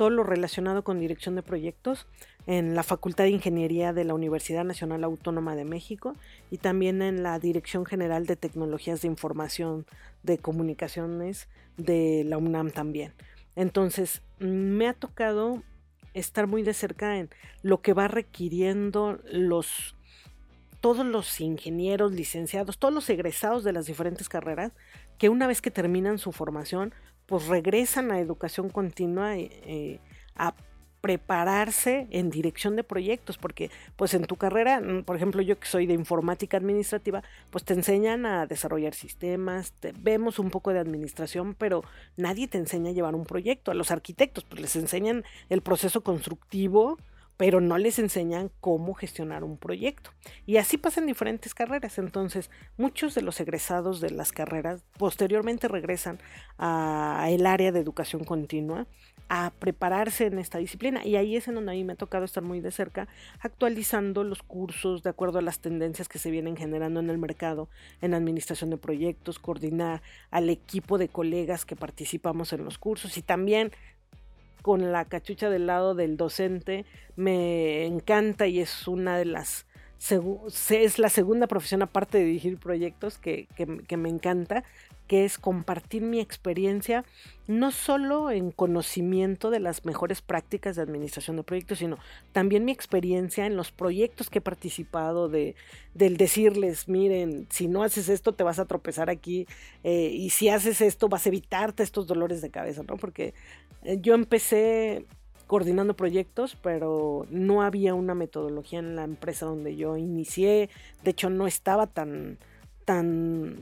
todo 0.00 0.08
lo 0.08 0.22
relacionado 0.22 0.82
con 0.82 0.98
dirección 0.98 1.34
de 1.34 1.42
proyectos 1.42 2.06
en 2.46 2.74
la 2.74 2.82
Facultad 2.82 3.24
de 3.24 3.32
Ingeniería 3.32 3.92
de 3.92 4.04
la 4.04 4.14
Universidad 4.14 4.64
Nacional 4.64 5.04
Autónoma 5.04 5.54
de 5.54 5.66
México 5.66 6.16
y 6.50 6.56
también 6.56 7.02
en 7.02 7.22
la 7.22 7.38
Dirección 7.38 7.84
General 7.84 8.24
de 8.24 8.36
Tecnologías 8.36 9.02
de 9.02 9.08
Información 9.08 9.84
de 10.22 10.38
Comunicaciones 10.38 11.50
de 11.76 12.24
la 12.24 12.38
UNAM 12.38 12.70
también. 12.70 13.12
Entonces, 13.56 14.22
me 14.38 14.88
ha 14.88 14.94
tocado 14.94 15.62
estar 16.14 16.46
muy 16.46 16.62
de 16.62 16.72
cerca 16.72 17.18
en 17.18 17.28
lo 17.60 17.82
que 17.82 17.92
va 17.92 18.08
requiriendo 18.08 19.20
los 19.30 19.94
todos 20.80 21.04
los 21.04 21.42
ingenieros, 21.42 22.12
licenciados, 22.12 22.78
todos 22.78 22.94
los 22.94 23.10
egresados 23.10 23.64
de 23.64 23.74
las 23.74 23.84
diferentes 23.84 24.30
carreras, 24.30 24.72
que 25.18 25.28
una 25.28 25.46
vez 25.46 25.60
que 25.60 25.70
terminan 25.70 26.16
su 26.16 26.32
formación, 26.32 26.94
pues 27.30 27.46
regresan 27.46 28.10
a 28.10 28.18
educación 28.18 28.70
continua 28.70 29.36
eh, 29.36 30.00
a 30.34 30.52
prepararse 31.00 32.08
en 32.10 32.28
dirección 32.28 32.74
de 32.74 32.82
proyectos, 32.82 33.38
porque 33.38 33.70
pues 33.94 34.14
en 34.14 34.24
tu 34.24 34.34
carrera, 34.34 34.80
mm, 34.80 35.04
por 35.04 35.14
ejemplo 35.14 35.40
yo 35.40 35.56
que 35.56 35.68
soy 35.68 35.86
de 35.86 35.94
informática 35.94 36.56
administrativa, 36.56 37.22
pues 37.50 37.64
te 37.64 37.74
enseñan 37.74 38.26
a 38.26 38.46
desarrollar 38.46 38.94
sistemas, 38.94 39.74
vemos 40.00 40.40
un 40.40 40.50
poco 40.50 40.72
de 40.72 40.80
administración, 40.80 41.54
pero 41.54 41.84
nadie 42.16 42.48
te 42.48 42.58
enseña 42.58 42.90
a 42.90 42.94
llevar 42.94 43.14
un 43.14 43.24
proyecto. 43.24 43.70
A 43.70 43.74
los 43.74 43.92
arquitectos 43.92 44.42
pues 44.42 44.60
les 44.60 44.74
enseñan 44.74 45.22
el 45.50 45.62
proceso 45.62 46.00
constructivo, 46.00 46.98
pero 47.40 47.62
no 47.62 47.78
les 47.78 47.98
enseñan 47.98 48.50
cómo 48.60 48.92
gestionar 48.92 49.44
un 49.44 49.56
proyecto. 49.56 50.10
Y 50.44 50.58
así 50.58 50.76
pasan 50.76 51.06
diferentes 51.06 51.54
carreras. 51.54 51.96
Entonces, 51.96 52.50
muchos 52.76 53.14
de 53.14 53.22
los 53.22 53.40
egresados 53.40 54.02
de 54.02 54.10
las 54.10 54.30
carreras 54.30 54.84
posteriormente 54.98 55.66
regresan 55.66 56.18
al 56.58 57.46
área 57.46 57.72
de 57.72 57.80
educación 57.80 58.24
continua 58.24 58.86
a 59.30 59.52
prepararse 59.58 60.26
en 60.26 60.38
esta 60.38 60.58
disciplina. 60.58 61.02
Y 61.06 61.16
ahí 61.16 61.34
es 61.34 61.48
en 61.48 61.54
donde 61.54 61.72
a 61.72 61.74
mí 61.74 61.82
me 61.82 61.94
ha 61.94 61.96
tocado 61.96 62.26
estar 62.26 62.42
muy 62.42 62.60
de 62.60 62.72
cerca, 62.72 63.08
actualizando 63.40 64.22
los 64.22 64.42
cursos 64.42 65.02
de 65.02 65.08
acuerdo 65.08 65.38
a 65.38 65.42
las 65.42 65.60
tendencias 65.60 66.10
que 66.10 66.18
se 66.18 66.30
vienen 66.30 66.58
generando 66.58 67.00
en 67.00 67.08
el 67.08 67.16
mercado, 67.16 67.70
en 68.02 68.12
administración 68.12 68.68
de 68.68 68.76
proyectos, 68.76 69.38
coordinar 69.38 70.02
al 70.30 70.50
equipo 70.50 70.98
de 70.98 71.08
colegas 71.08 71.64
que 71.64 71.74
participamos 71.74 72.52
en 72.52 72.66
los 72.66 72.76
cursos 72.76 73.16
y 73.16 73.22
también 73.22 73.72
con 74.62 74.92
la 74.92 75.04
cachucha 75.04 75.50
del 75.50 75.66
lado 75.66 75.94
del 75.94 76.16
docente 76.16 76.84
me 77.16 77.86
encanta 77.86 78.46
y 78.46 78.60
es 78.60 78.88
una 78.88 79.18
de 79.18 79.24
las 79.24 79.66
es 80.70 80.98
la 80.98 81.10
segunda 81.10 81.46
profesión 81.46 81.82
aparte 81.82 82.18
de 82.18 82.24
dirigir 82.24 82.58
proyectos 82.58 83.18
que, 83.18 83.48
me 83.96 84.08
encanta 84.08 84.64
que 85.10 85.24
es 85.24 85.38
compartir 85.38 86.02
mi 86.02 86.20
experiencia, 86.20 87.04
no 87.48 87.72
solo 87.72 88.30
en 88.30 88.52
conocimiento 88.52 89.50
de 89.50 89.58
las 89.58 89.84
mejores 89.84 90.22
prácticas 90.22 90.76
de 90.76 90.82
administración 90.82 91.34
de 91.34 91.42
proyectos, 91.42 91.78
sino 91.78 91.98
también 92.30 92.64
mi 92.64 92.70
experiencia 92.70 93.44
en 93.44 93.56
los 93.56 93.72
proyectos 93.72 94.30
que 94.30 94.38
he 94.38 94.40
participado, 94.40 95.28
de, 95.28 95.56
del 95.94 96.16
decirles, 96.16 96.86
miren, 96.86 97.48
si 97.50 97.66
no 97.66 97.82
haces 97.82 98.08
esto 98.08 98.34
te 98.34 98.44
vas 98.44 98.60
a 98.60 98.66
tropezar 98.66 99.10
aquí, 99.10 99.48
eh, 99.82 100.12
y 100.14 100.30
si 100.30 100.48
haces 100.48 100.80
esto 100.80 101.08
vas 101.08 101.26
a 101.26 101.30
evitarte 101.30 101.82
estos 101.82 102.06
dolores 102.06 102.40
de 102.40 102.50
cabeza, 102.50 102.84
¿no? 102.86 102.96
Porque 102.96 103.34
eh, 103.82 103.98
yo 104.00 104.14
empecé 104.14 105.06
coordinando 105.48 105.96
proyectos, 105.96 106.56
pero 106.62 107.26
no 107.30 107.62
había 107.62 107.94
una 107.94 108.14
metodología 108.14 108.78
en 108.78 108.94
la 108.94 109.02
empresa 109.02 109.44
donde 109.46 109.74
yo 109.74 109.96
inicié. 109.96 110.70
De 111.02 111.10
hecho, 111.10 111.30
no 111.30 111.48
estaba 111.48 111.88
tan, 111.88 112.38
tan 112.84 113.56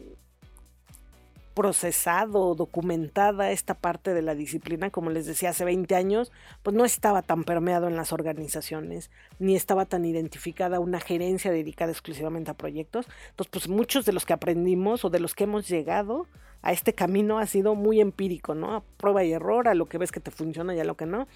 procesado, 1.59 2.55
documentada 2.55 3.51
esta 3.51 3.75
parte 3.75 4.15
de 4.15 4.23
la 4.23 4.37
disciplina, 4.37 4.91
como 4.91 5.11
les 5.11 5.27
decía 5.27 5.51
hace 5.51 5.65
20 5.65 5.93
años, 5.97 6.31
pues 6.63 6.77
no 6.77 6.85
estaba 6.85 7.21
tan 7.21 7.43
permeado 7.43 7.89
en 7.89 7.97
las 7.97 8.13
organizaciones, 8.13 9.11
ni 9.41 9.57
estaba 9.57 9.85
tan 9.85 10.05
identificada 10.05 10.79
una 10.79 11.01
gerencia 11.01 11.51
dedicada 11.51 11.91
exclusivamente 11.91 12.53
a 12.53 12.55
proyectos. 12.55 13.09
Entonces, 13.31 13.51
pues 13.51 13.69
muchos 13.69 14.05
de 14.05 14.13
los 14.13 14.25
que 14.25 14.35
aprendimos 14.35 15.05
o 15.05 15.11
de 15.11 15.19
los 15.19 15.35
que 15.35 15.45
hemos 15.45 15.69
llegado 15.69 16.29
a 16.63 16.71
este 16.71 16.93
camino 16.93 17.41
ha 17.41 17.47
sido 17.47 17.75
muy 17.75 18.01
empírico, 18.01 18.55
¿no? 18.55 18.77
A 18.77 18.85
prueba 18.97 19.25
y 19.25 19.33
error, 19.33 19.67
a 19.67 19.75
lo 19.75 19.87
que 19.87 19.99
ves 19.99 20.13
que 20.13 20.21
te 20.21 20.31
funciona 20.31 20.77
y 20.77 20.79
a 20.79 20.85
lo 20.85 20.97
que 20.97 21.07
no. 21.07 21.27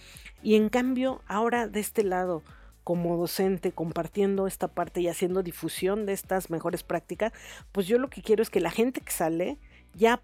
Y 0.40 0.54
en 0.54 0.68
cambio, 0.68 1.20
ahora 1.26 1.66
de 1.66 1.80
este 1.80 2.04
lado, 2.04 2.44
como 2.84 3.16
docente 3.16 3.72
compartiendo 3.72 4.46
esta 4.46 4.68
parte 4.68 5.00
y 5.00 5.08
haciendo 5.08 5.42
difusión 5.42 6.06
de 6.06 6.12
estas 6.12 6.48
mejores 6.48 6.84
prácticas, 6.84 7.32
pues 7.72 7.88
yo 7.88 7.98
lo 7.98 8.08
que 8.08 8.22
quiero 8.22 8.40
es 8.40 8.50
que 8.50 8.60
la 8.60 8.70
gente 8.70 9.00
que 9.00 9.10
sale 9.10 9.58
ya 9.94 10.22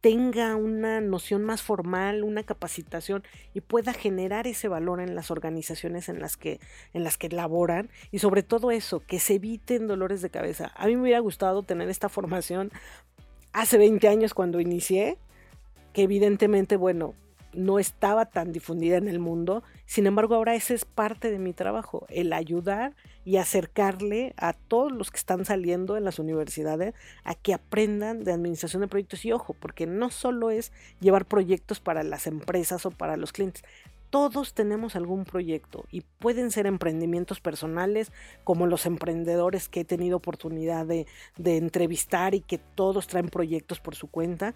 tenga 0.00 0.56
una 0.56 1.00
noción 1.00 1.44
más 1.44 1.62
formal, 1.62 2.24
una 2.24 2.42
capacitación 2.42 3.22
y 3.52 3.60
pueda 3.60 3.92
generar 3.92 4.46
ese 4.46 4.68
valor 4.68 5.00
en 5.00 5.14
las 5.14 5.30
organizaciones 5.30 6.08
en 6.08 6.20
las 6.20 6.36
que 6.38 6.58
en 6.94 7.04
las 7.04 7.18
que 7.18 7.28
laboran 7.28 7.90
y 8.10 8.18
sobre 8.18 8.42
todo 8.42 8.70
eso, 8.70 9.00
que 9.06 9.20
se 9.20 9.34
eviten 9.34 9.86
dolores 9.86 10.22
de 10.22 10.30
cabeza. 10.30 10.72
A 10.74 10.86
mí 10.86 10.96
me 10.96 11.02
hubiera 11.02 11.20
gustado 11.20 11.62
tener 11.62 11.90
esta 11.90 12.08
formación 12.08 12.70
hace 13.52 13.78
20 13.78 14.08
años 14.08 14.34
cuando 14.34 14.60
inicié, 14.60 15.18
que 15.92 16.02
evidentemente, 16.02 16.76
bueno, 16.76 17.14
no 17.52 17.78
estaba 17.78 18.26
tan 18.26 18.52
difundida 18.52 18.96
en 18.96 19.08
el 19.08 19.18
mundo. 19.18 19.62
Sin 19.86 20.06
embargo, 20.06 20.36
ahora 20.36 20.54
ese 20.54 20.74
es 20.74 20.84
parte 20.84 21.30
de 21.30 21.38
mi 21.38 21.52
trabajo, 21.52 22.06
el 22.08 22.32
ayudar 22.32 22.94
y 23.24 23.36
acercarle 23.36 24.34
a 24.36 24.52
todos 24.52 24.92
los 24.92 25.10
que 25.10 25.18
están 25.18 25.44
saliendo 25.44 25.96
en 25.96 26.04
las 26.04 26.18
universidades 26.18 26.94
a 27.24 27.34
que 27.34 27.54
aprendan 27.54 28.24
de 28.24 28.32
administración 28.32 28.82
de 28.82 28.88
proyectos. 28.88 29.24
Y 29.24 29.32
ojo, 29.32 29.54
porque 29.54 29.86
no 29.86 30.10
solo 30.10 30.50
es 30.50 30.72
llevar 31.00 31.26
proyectos 31.26 31.80
para 31.80 32.02
las 32.02 32.26
empresas 32.26 32.86
o 32.86 32.90
para 32.90 33.16
los 33.16 33.32
clientes, 33.32 33.62
todos 34.10 34.54
tenemos 34.54 34.96
algún 34.96 35.24
proyecto 35.24 35.86
y 35.90 36.02
pueden 36.18 36.50
ser 36.50 36.66
emprendimientos 36.66 37.40
personales 37.40 38.12
como 38.44 38.66
los 38.66 38.84
emprendedores 38.84 39.68
que 39.68 39.80
he 39.80 39.84
tenido 39.84 40.16
oportunidad 40.16 40.84
de, 40.84 41.06
entrevistar 41.36 42.34
y 42.34 42.40
que 42.40 42.58
todos 42.58 43.06
traen 43.06 43.28
proyectos 43.28 43.80
por 43.80 43.94
su 43.94 44.08
cuenta, 44.08 44.54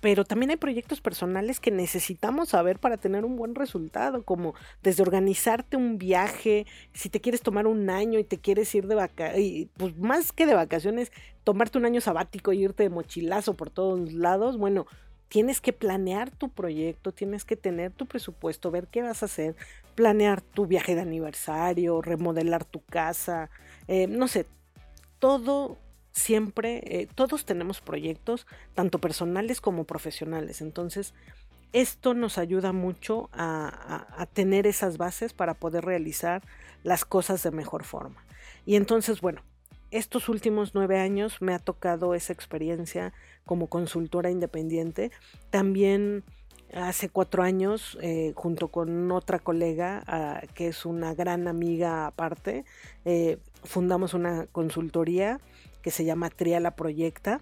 pero 0.00 0.24
también 0.24 0.50
hay 0.50 0.56
proyectos 0.56 1.00
personales 1.00 1.60
que 1.60 1.70
necesitamos 1.70 2.50
saber 2.50 2.78
para 2.78 2.96
tener 2.96 3.24
un 3.24 3.36
buen 3.36 3.54
resultado, 3.54 4.24
como 4.24 4.54
desde 4.82 5.02
organizarte 5.02 5.76
un 5.76 5.96
viaje, 5.96 6.66
si 6.92 7.08
te 7.08 7.20
quieres 7.20 7.42
tomar 7.42 7.66
un 7.66 7.88
año 7.88 8.18
y 8.18 8.24
te 8.24 8.38
quieres 8.38 8.74
ir 8.74 8.86
de 8.88 8.96
vacaciones, 8.96 9.68
pues 9.76 9.96
más 9.96 10.32
que 10.32 10.46
de 10.46 10.54
vacaciones, 10.54 11.12
tomarte 11.44 11.78
un 11.78 11.86
año 11.86 12.00
sabático 12.00 12.52
y 12.52 12.64
irte 12.64 12.82
de 12.82 12.90
mochilazo 12.90 13.54
por 13.54 13.70
todos 13.70 14.12
lados, 14.12 14.58
bueno, 14.58 14.86
tienes 15.30 15.60
que 15.60 15.72
planear 15.72 16.28
tu 16.30 16.48
proyecto, 16.48 17.12
tienes 17.12 17.44
que 17.44 17.56
tener 17.56 17.92
tu 17.92 18.06
presupuesto, 18.06 18.72
ver 18.72 18.88
qué 18.88 19.00
vas 19.00 19.22
a 19.22 19.26
hacer, 19.26 19.54
planear 19.94 20.42
tu 20.42 20.66
viaje 20.66 20.96
de 20.96 21.02
aniversario, 21.02 22.02
remodelar 22.02 22.64
tu 22.64 22.84
casa, 22.84 23.48
eh, 23.86 24.08
no 24.08 24.26
sé, 24.26 24.44
todo 25.20 25.78
siempre, 26.10 26.82
eh, 26.84 27.08
todos 27.14 27.44
tenemos 27.44 27.80
proyectos, 27.80 28.48
tanto 28.74 28.98
personales 28.98 29.60
como 29.60 29.84
profesionales, 29.84 30.60
entonces 30.60 31.14
esto 31.72 32.12
nos 32.14 32.36
ayuda 32.36 32.72
mucho 32.72 33.30
a 33.32 34.26
tener 34.32 34.66
esas 34.66 34.98
bases 34.98 35.32
para 35.32 35.54
poder 35.54 35.84
realizar 35.84 36.42
las 36.82 37.04
cosas 37.04 37.44
de 37.44 37.52
mejor 37.52 37.84
forma. 37.84 38.24
Y 38.66 38.74
entonces, 38.74 39.20
bueno, 39.20 39.42
estos 39.90 40.28
últimos 40.28 40.74
nueve 40.74 40.98
años 40.98 41.40
me 41.40 41.54
ha 41.54 41.58
tocado 41.58 42.14
esa 42.14 42.32
experiencia 42.32 43.12
como 43.44 43.68
consultora 43.68 44.30
independiente. 44.30 45.10
También 45.50 46.24
hace 46.74 47.08
cuatro 47.08 47.42
años, 47.42 47.98
eh, 48.00 48.32
junto 48.36 48.68
con 48.68 49.10
otra 49.10 49.38
colega, 49.38 50.02
ah, 50.06 50.42
que 50.54 50.68
es 50.68 50.86
una 50.86 51.14
gran 51.14 51.48
amiga 51.48 52.06
aparte, 52.06 52.64
eh, 53.04 53.38
fundamos 53.64 54.14
una 54.14 54.46
consultoría 54.46 55.40
que 55.82 55.90
se 55.90 56.04
llama 56.04 56.30
Triala 56.30 56.76
Proyecta, 56.76 57.40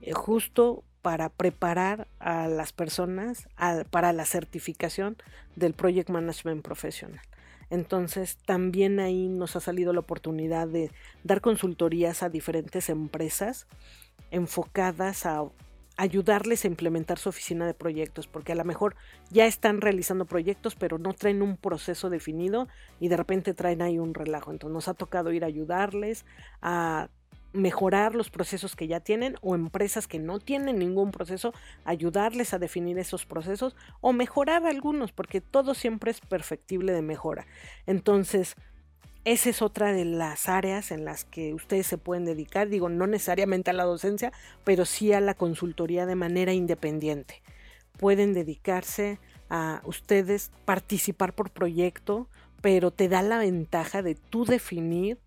eh, 0.00 0.12
justo 0.12 0.84
para 1.02 1.28
preparar 1.28 2.08
a 2.18 2.48
las 2.48 2.72
personas 2.72 3.48
para 3.90 4.12
la 4.12 4.26
certificación 4.26 5.16
del 5.56 5.72
Project 5.72 6.10
Management 6.10 6.62
Professional. 6.62 7.20
Entonces 7.70 8.38
también 8.46 9.00
ahí 9.00 9.28
nos 9.28 9.56
ha 9.56 9.60
salido 9.60 9.92
la 9.92 10.00
oportunidad 10.00 10.68
de 10.68 10.90
dar 11.24 11.40
consultorías 11.40 12.22
a 12.22 12.28
diferentes 12.28 12.88
empresas 12.88 13.66
enfocadas 14.30 15.26
a 15.26 15.44
ayudarles 15.98 16.64
a 16.64 16.68
implementar 16.68 17.18
su 17.18 17.28
oficina 17.28 17.66
de 17.66 17.74
proyectos, 17.74 18.28
porque 18.28 18.52
a 18.52 18.54
lo 18.54 18.64
mejor 18.64 18.94
ya 19.30 19.46
están 19.46 19.80
realizando 19.80 20.26
proyectos, 20.26 20.76
pero 20.76 20.96
no 20.96 21.12
traen 21.12 21.42
un 21.42 21.56
proceso 21.56 22.08
definido 22.08 22.68
y 23.00 23.08
de 23.08 23.16
repente 23.16 23.52
traen 23.52 23.82
ahí 23.82 23.98
un 23.98 24.14
relajo. 24.14 24.52
Entonces 24.52 24.74
nos 24.74 24.88
ha 24.88 24.94
tocado 24.94 25.32
ir 25.32 25.42
a 25.42 25.48
ayudarles 25.48 26.24
a 26.62 27.08
mejorar 27.52 28.14
los 28.14 28.30
procesos 28.30 28.76
que 28.76 28.86
ya 28.86 29.00
tienen 29.00 29.36
o 29.40 29.54
empresas 29.54 30.06
que 30.06 30.18
no 30.18 30.38
tienen 30.38 30.78
ningún 30.78 31.10
proceso, 31.10 31.52
ayudarles 31.84 32.52
a 32.54 32.58
definir 32.58 32.98
esos 32.98 33.26
procesos 33.26 33.74
o 34.00 34.12
mejorar 34.12 34.66
algunos, 34.66 35.12
porque 35.12 35.40
todo 35.40 35.74
siempre 35.74 36.10
es 36.10 36.20
perfectible 36.20 36.92
de 36.92 37.02
mejora. 37.02 37.46
Entonces, 37.86 38.54
esa 39.24 39.50
es 39.50 39.62
otra 39.62 39.92
de 39.92 40.04
las 40.04 40.48
áreas 40.48 40.90
en 40.90 41.04
las 41.04 41.24
que 41.24 41.52
ustedes 41.52 41.86
se 41.86 41.98
pueden 41.98 42.24
dedicar, 42.24 42.68
digo, 42.68 42.88
no 42.88 43.06
necesariamente 43.06 43.70
a 43.70 43.74
la 43.74 43.84
docencia, 43.84 44.32
pero 44.64 44.84
sí 44.84 45.12
a 45.12 45.20
la 45.20 45.34
consultoría 45.34 46.06
de 46.06 46.14
manera 46.14 46.52
independiente. 46.52 47.42
Pueden 47.98 48.32
dedicarse 48.32 49.18
a 49.50 49.82
ustedes 49.84 50.50
participar 50.64 51.34
por 51.34 51.50
proyecto, 51.50 52.28
pero 52.60 52.90
te 52.90 53.08
da 53.08 53.22
la 53.22 53.38
ventaja 53.38 54.02
de 54.02 54.14
tú 54.14 54.44
definir 54.44 55.18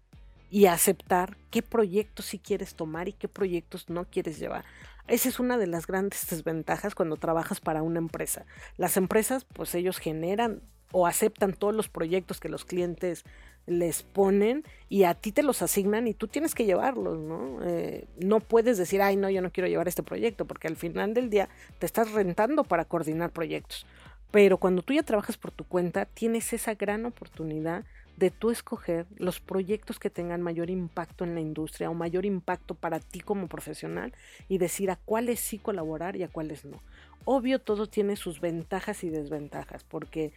y 0.52 0.66
aceptar 0.66 1.38
qué 1.50 1.64
proyectos 1.64 2.26
sí 2.26 2.38
quieres 2.38 2.76
tomar 2.76 3.08
y 3.08 3.14
qué 3.14 3.30
proyectos 3.30 3.90
no 3.90 4.06
quieres 4.06 4.38
llevar. 4.38 4.66
Esa 5.08 5.30
es 5.30 5.40
una 5.40 5.58
de 5.58 5.66
las 5.66 5.88
grandes 5.88 6.28
desventajas 6.30 6.94
cuando 6.94 7.16
trabajas 7.16 7.62
para 7.62 7.82
una 7.82 8.00
empresa. 8.00 8.46
Las 8.78 8.98
empresas, 8.98 9.46
pues 9.46 9.74
ellos 9.74 9.98
generan 9.98 10.62
o 10.92 11.08
aceptan 11.08 11.54
todos 11.54 11.74
los 11.74 11.88
proyectos 11.88 12.42
que 12.42 12.50
los 12.50 12.66
clientes 12.66 13.24
les 13.66 14.04
ponen 14.04 14.64
y 14.90 15.04
a 15.04 15.14
ti 15.14 15.32
te 15.32 15.42
los 15.42 15.62
asignan 15.62 16.08
y 16.08 16.14
tú 16.14 16.28
tienes 16.28 16.54
que 16.54 16.66
llevarlos, 16.66 17.18
¿no? 17.20 17.60
Eh, 17.64 18.08
no 18.20 18.42
puedes 18.42 18.78
decir, 18.78 19.02
ay, 19.02 19.16
no, 19.16 19.30
yo 19.30 19.42
no 19.42 19.52
quiero 19.52 19.70
llevar 19.70 19.88
este 19.88 20.04
proyecto, 20.04 20.46
porque 20.46 20.68
al 20.68 20.76
final 20.76 21.14
del 21.14 21.30
día 21.30 21.48
te 21.80 21.86
estás 21.86 22.12
rentando 22.12 22.66
para 22.66 22.86
coordinar 22.86 23.32
proyectos. 23.32 23.86
Pero 24.32 24.58
cuando 24.58 24.82
tú 24.82 24.94
ya 24.94 25.04
trabajas 25.04 25.38
por 25.38 25.52
tu 25.52 25.64
cuenta, 25.66 26.06
tienes 26.06 26.52
esa 26.54 26.74
gran 26.76 27.06
oportunidad 27.06 27.86
de 28.17 28.30
tú 28.30 28.52
escoger 28.52 29.08
los 29.17 29.39
proyectos 29.39 30.00
que 30.00 30.10
tengan 30.10 30.41
mayor 30.41 30.69
impacto 30.69 31.24
en 31.24 31.34
la 31.34 31.41
industria 31.41 31.89
o 31.89 31.93
mayor 31.93 32.26
impacto 32.26 32.76
para 32.76 33.00
ti 33.00 33.19
como 33.19 33.47
profesional 33.47 34.13
y 34.47 34.58
decir 34.58 34.91
a 34.91 34.95
cuáles 34.95 35.39
sí 35.39 35.58
colaborar 35.58 36.15
y 36.15 36.24
a 36.24 36.28
cuáles 36.28 36.65
no. 36.65 36.82
Obvio, 37.26 37.60
todo 37.60 37.88
tiene 37.88 38.15
sus 38.15 38.41
ventajas 38.41 39.04
y 39.04 39.10
desventajas, 39.10 39.84
porque 39.84 40.34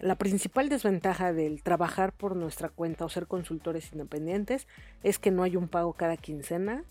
la 0.00 0.16
principal 0.16 0.68
desventaja 0.68 1.32
del 1.32 1.62
trabajar 1.62 2.12
por 2.12 2.36
nuestra 2.36 2.68
cuenta 2.68 3.04
o 3.04 3.08
ser 3.08 3.26
consultores 3.26 3.92
independientes 3.92 4.66
es 5.02 5.18
que 5.18 5.30
no 5.30 5.42
hay 5.42 5.56
un 5.56 5.68
pago 5.68 5.92
cada 5.92 6.16
quincena 6.16 6.84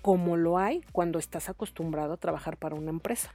como 0.00 0.36
lo 0.36 0.58
hay 0.58 0.82
cuando 0.90 1.18
estás 1.20 1.48
acostumbrado 1.48 2.14
a 2.14 2.16
trabajar 2.16 2.56
para 2.56 2.74
una 2.74 2.90
empresa. 2.90 3.34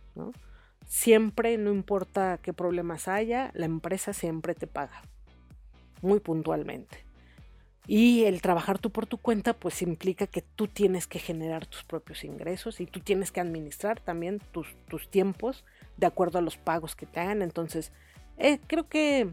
Siempre, 0.85 1.57
no 1.57 1.71
importa 1.71 2.39
qué 2.41 2.51
problemas 2.51 3.07
haya, 3.07 3.51
la 3.53 3.65
empresa 3.65 4.11
siempre 4.11 4.53
te 4.53 4.67
paga 4.67 5.01
muy 6.01 6.19
puntualmente. 6.19 7.05
Y 7.87 8.25
el 8.25 8.41
trabajar 8.41 8.79
tú 8.79 8.89
por 8.89 9.05
tu 9.05 9.17
cuenta, 9.17 9.53
pues 9.53 9.81
implica 9.81 10.27
que 10.27 10.41
tú 10.41 10.67
tienes 10.67 11.07
que 11.07 11.19
generar 11.19 11.65
tus 11.65 11.83
propios 11.83 12.25
ingresos 12.25 12.81
y 12.81 12.85
tú 12.85 12.99
tienes 12.99 13.31
que 13.31 13.39
administrar 13.39 14.01
también 14.01 14.41
tus, 14.51 14.67
tus 14.89 15.09
tiempos 15.09 15.63
de 15.95 16.05
acuerdo 16.05 16.39
a 16.39 16.41
los 16.41 16.57
pagos 16.57 16.95
que 16.95 17.05
te 17.05 17.21
hagan. 17.21 17.41
Entonces, 17.41 17.93
eh, 18.37 18.59
creo 18.67 18.89
que 18.89 19.29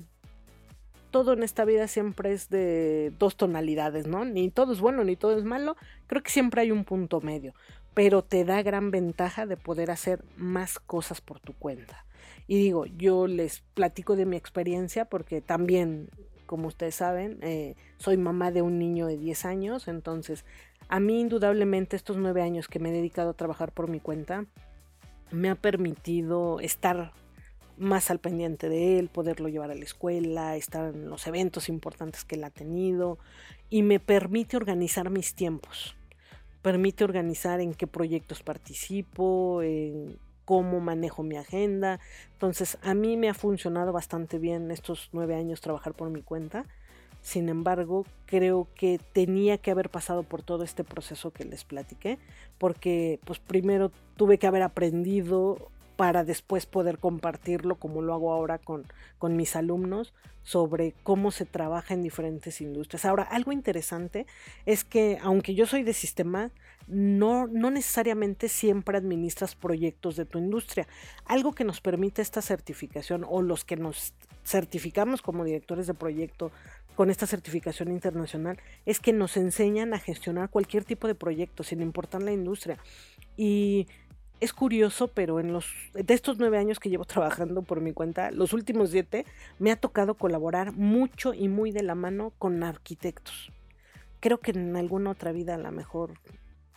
todo 1.11 1.33
en 1.33 1.42
esta 1.42 1.64
vida 1.64 1.88
siempre 1.88 2.33
es 2.33 2.48
de 2.48 3.12
dos 3.18 3.37
tonalidades, 3.37 4.07
¿no? 4.07 4.24
Ni 4.24 4.50
todo 4.50 4.72
es 4.72 4.81
bueno 4.81 5.05
ni 5.05 5.16
todo 5.16 5.37
es 5.38 5.44
malo. 5.44 5.77
Creo 6.07 6.22
que 6.22 6.31
siempre 6.31 6.62
hay 6.62 6.70
un 6.70 6.85
punto 6.85 7.20
medio. 7.20 7.55
pero 7.94 8.22
te 8.22 8.44
da 8.44 8.61
gran 8.62 8.90
ventaja 8.90 9.46
de 9.46 9.57
poder 9.57 9.92
hacer 9.92 10.24
más 10.37 10.81
cosas 10.81 11.20
por 11.20 11.38
tu 11.38 11.53
cuenta. 11.53 12.05
Y 12.48 12.59
digo, 12.59 12.87
yo 12.87 13.29
les 13.29 13.61
platico 13.74 14.16
de 14.16 14.27
mi 14.27 14.37
experiencia 14.37 15.05
porque 15.05 15.40
también, 15.40 16.11
como 16.46 16.68
ustedes 16.68 16.94
saben, 16.94 17.38
eh, 17.42 17.74
soy 17.98 18.16
mamá 18.16 18.50
de 18.50 18.62
un 18.62 18.78
niño 18.78 19.07
de 19.07 19.16
10 19.16 19.44
años, 19.44 19.88
entonces 19.88 20.44
a 20.88 21.00
mí 21.00 21.20
indudablemente 21.20 21.96
estos 21.96 22.16
nueve 22.16 22.42
años 22.42 22.68
que 22.68 22.78
me 22.78 22.90
he 22.90 22.92
dedicado 22.92 23.30
a 23.30 23.35
trabajar 23.35 23.72
por 23.72 23.88
mi 23.88 24.00
cuenta 24.00 24.46
me 25.30 25.50
ha 25.50 25.54
permitido 25.54 26.61
estar 26.61 27.12
más 27.76 28.11
al 28.11 28.20
pendiente 28.20 28.68
de 28.68 28.98
él, 28.98 29.09
poderlo 29.09 29.48
llevar 29.48 29.70
a 29.70 29.74
la 29.74 29.85
escuela, 29.85 30.57
estar 30.57 30.94
en 30.94 31.09
los 31.09 31.26
eventos 31.26 31.68
importantes 31.68 32.24
que 32.24 32.37
él 32.37 32.44
ha 32.44 32.50
tenido 32.50 33.18
y 33.68 33.83
me 33.83 33.98
permite 33.98 34.57
organizar 34.57 35.11
mis 35.11 35.35
tiempos. 35.35 35.96
Permite 36.62 37.04
organizar 37.04 37.61
en 37.61 37.74
qué 37.74 37.87
proyectos 37.87 38.42
participo, 38.42 39.62
en 39.62 40.18
cómo 40.44 40.80
manejo 40.80 41.22
mi 41.22 41.37
agenda. 41.37 42.00
Entonces, 42.33 42.78
a 42.83 42.94
mí 42.94 43.16
me 43.16 43.28
ha 43.28 43.35
funcionado 43.35 43.92
bastante 43.92 44.38
bien 44.38 44.70
estos 44.70 45.09
nueve 45.12 45.35
años 45.35 45.61
trabajar 45.61 45.94
por 45.94 46.11
mi 46.11 46.22
cuenta. 46.22 46.64
Sin 47.22 47.48
embargo, 47.48 48.04
creo 48.26 48.68
que 48.74 49.00
tenía 49.14 49.57
que 49.57 49.70
haber 49.70 49.88
pasado 49.88 50.24
por 50.24 50.42
todo 50.42 50.62
este 50.62 50.85
proceso 50.85 51.30
que 51.30 51.44
les 51.44 51.64
platiqué, 51.64 52.18
porque 52.59 53.18
pues 53.24 53.38
primero 53.38 53.90
tuve 54.16 54.38
que 54.38 54.46
haber 54.46 54.62
aprendido 54.62 55.70
para 55.96 56.24
después 56.24 56.66
poder 56.66 56.98
compartirlo 56.98 57.76
como 57.76 58.02
lo 58.02 58.12
hago 58.12 58.33
ahora 58.33 58.59
con, 58.59 58.85
con 59.18 59.37
mis 59.37 59.57
alumnos 59.57 60.12
sobre 60.42 60.92
cómo 61.02 61.30
se 61.30 61.46
trabaja 61.46 61.94
en 61.94 62.02
diferentes 62.02 62.61
industrias. 62.61 63.07
Ahora, 63.07 63.22
algo 63.22 63.52
interesante 63.52 64.26
es 64.66 64.85
que 64.85 65.18
aunque 65.22 65.54
yo 65.54 65.66
soy 65.66 65.83
de 65.83 65.94
sistema, 65.94 66.50
no, 66.87 67.47
no 67.47 67.70
necesariamente 67.70 68.49
siempre 68.49 68.99
administras 68.99 69.55
proyectos 69.55 70.16
de 70.16 70.25
tu 70.25 70.38
industria. 70.38 70.87
Algo 71.25 71.53
que 71.53 71.64
nos 71.64 71.81
permite 71.81 72.23
esta 72.23 72.42
certificación 72.42 73.25
o 73.29 73.42
los 73.42 73.64
que 73.64 73.77
nos 73.77 74.14
certificamos 74.44 75.23
como 75.23 75.44
directores 75.44 75.87
de 75.87 75.94
proyecto 75.94 76.53
con 76.94 77.11
esta 77.11 77.27
certificación 77.27 77.90
internacional 77.90 78.59
es 78.87 79.01
que 79.01 79.12
nos 79.12 79.37
enseñan 79.37 79.94
a 79.94 79.99
gestionar 79.99 80.51
cualquier 80.51 80.85
tipo 80.85 81.07
de 81.07 81.14
proyecto 81.14 81.62
sin 81.64 81.83
importar 81.83 82.23
la 82.23 82.33
industria. 82.33 82.79
Y 83.37 83.88
es 84.40 84.53
curioso, 84.53 85.09
pero 85.09 85.40
en 85.40 85.53
los 85.53 85.66
de 85.94 86.14
estos 86.14 86.38
nueve 86.38 86.59
años 86.59 86.79
que 86.79 86.90
llevo 86.90 87.05
trabajando 87.07 87.62
por 87.62 87.81
mi 87.81 87.92
cuenta, 87.92 88.31
los 88.31 88.53
últimos 88.53 88.90
siete 88.90 89.25
me 89.59 89.73
ha 89.73 89.77
tocado 89.77 90.14
colaborar 90.14 90.73
mucho 90.73 91.35
y 91.35 91.49
muy 91.49 91.73
de 91.73 91.83
la 91.83 91.94
mano 91.94 92.33
con 92.38 92.62
arquitectos. 92.62 93.51
Creo 94.20 94.38
que 94.38 94.53
en 94.53 94.77
alguna 94.77 95.11
otra 95.11 95.33
vida 95.33 95.55
a 95.55 95.59
lo 95.59 95.70
mejor 95.70 96.14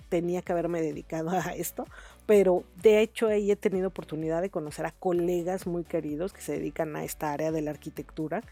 tenía 0.10 0.42
que 0.42 0.52
haberme 0.52 0.82
dedicado 0.82 1.30
a 1.30 1.54
esto, 1.56 1.86
pero 2.26 2.64
de 2.82 3.02
hecho 3.02 3.28
ahí 3.28 3.52
he 3.52 3.56
tenido 3.56 3.88
oportunidad 3.88 4.42
de 4.42 4.50
conocer 4.50 4.86
a 4.86 4.92
colegas 4.92 5.68
muy 5.68 5.84
queridos 5.84 6.34
que 6.34 6.42
se 6.42 6.54
dedican 6.54 6.96
a 6.96 7.04
esta 7.04 7.32
área 7.32 7.52
de 7.52 7.62
la 7.62 7.72
arquitectura 7.72 8.44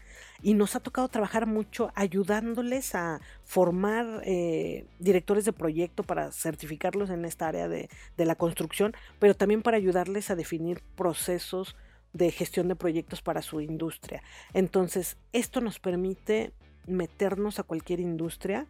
y 0.42 0.54
nos 0.54 0.76
ha 0.76 0.80
tocado 0.80 1.08
trabajar 1.08 1.46
mucho 1.46 1.90
ayudándoles 1.94 2.94
a 2.94 3.20
formar 3.44 4.22
eh, 4.24 4.86
directores 4.98 5.44
de 5.44 5.52
proyecto 5.52 6.02
para 6.02 6.32
certificarlos 6.32 7.10
en 7.10 7.24
esta 7.24 7.48
área 7.48 7.68
de, 7.68 7.88
de 8.16 8.24
la 8.24 8.34
construcción, 8.34 8.94
pero 9.18 9.34
también 9.34 9.62
para 9.62 9.76
ayudarles 9.76 10.30
a 10.30 10.36
definir 10.36 10.82
procesos 10.96 11.76
de 12.12 12.30
gestión 12.30 12.68
de 12.68 12.76
proyectos 12.76 13.20
para 13.20 13.42
su 13.42 13.60
industria. 13.60 14.22
Entonces, 14.54 15.18
esto 15.32 15.60
nos 15.60 15.78
permite 15.78 16.52
meternos 16.86 17.58
a 17.58 17.62
cualquier 17.62 18.00
industria 18.00 18.66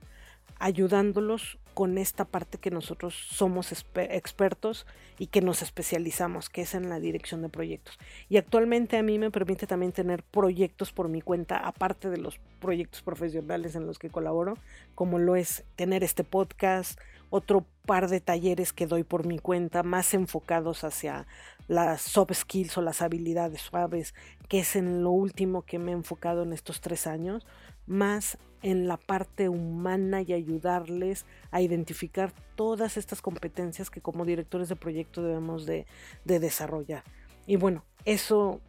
ayudándolos 0.59 1.59
con 1.76 1.98
esta 1.98 2.24
parte 2.24 2.56
que 2.56 2.70
nosotros 2.70 3.12
somos 3.14 3.70
expertos 3.70 4.86
y 5.18 5.26
que 5.26 5.42
nos 5.42 5.60
especializamos, 5.60 6.48
que 6.48 6.62
es 6.62 6.74
en 6.74 6.88
la 6.88 7.00
dirección 7.00 7.42
de 7.42 7.50
proyectos. 7.50 7.98
Y 8.30 8.38
actualmente 8.38 8.96
a 8.96 9.02
mí 9.02 9.18
me 9.18 9.30
permite 9.30 9.66
también 9.66 9.92
tener 9.92 10.22
proyectos 10.22 10.90
por 10.90 11.10
mi 11.10 11.20
cuenta, 11.20 11.58
aparte 11.58 12.08
de 12.08 12.16
los 12.16 12.40
proyectos 12.60 13.02
profesionales 13.02 13.76
en 13.76 13.86
los 13.86 13.98
que 13.98 14.08
colaboro, 14.08 14.56
como 14.94 15.18
lo 15.18 15.36
es 15.36 15.64
tener 15.76 16.02
este 16.02 16.24
podcast, 16.24 16.98
otro 17.30 17.66
par 17.86 18.08
de 18.08 18.20
talleres 18.20 18.72
que 18.72 18.86
doy 18.86 19.04
por 19.04 19.26
mi 19.26 19.38
cuenta, 19.38 19.82
más 19.82 20.14
enfocados 20.14 20.84
hacia 20.84 21.26
las 21.68 22.02
soft 22.02 22.32
skills 22.32 22.76
o 22.78 22.82
las 22.82 23.02
habilidades 23.02 23.60
suaves, 23.60 24.14
que 24.48 24.60
es 24.60 24.76
en 24.76 25.02
lo 25.02 25.10
último 25.10 25.62
que 25.62 25.78
me 25.78 25.92
he 25.92 25.94
enfocado 25.94 26.42
en 26.42 26.52
estos 26.52 26.80
tres 26.80 27.06
años 27.06 27.46
más 27.86 28.38
en 28.62 28.88
la 28.88 28.96
parte 28.96 29.48
humana 29.48 30.22
y 30.22 30.32
ayudarles 30.32 31.24
a 31.50 31.60
identificar 31.60 32.32
todas 32.56 32.96
estas 32.96 33.22
competencias 33.22 33.90
que 33.90 34.00
como 34.00 34.24
directores 34.24 34.68
de 34.68 34.76
proyecto 34.76 35.22
debemos 35.22 35.66
de, 35.66 35.86
desarrollar. 36.24 37.04
Y 37.46 37.56
bueno, 37.56 37.84
eso 38.04 38.60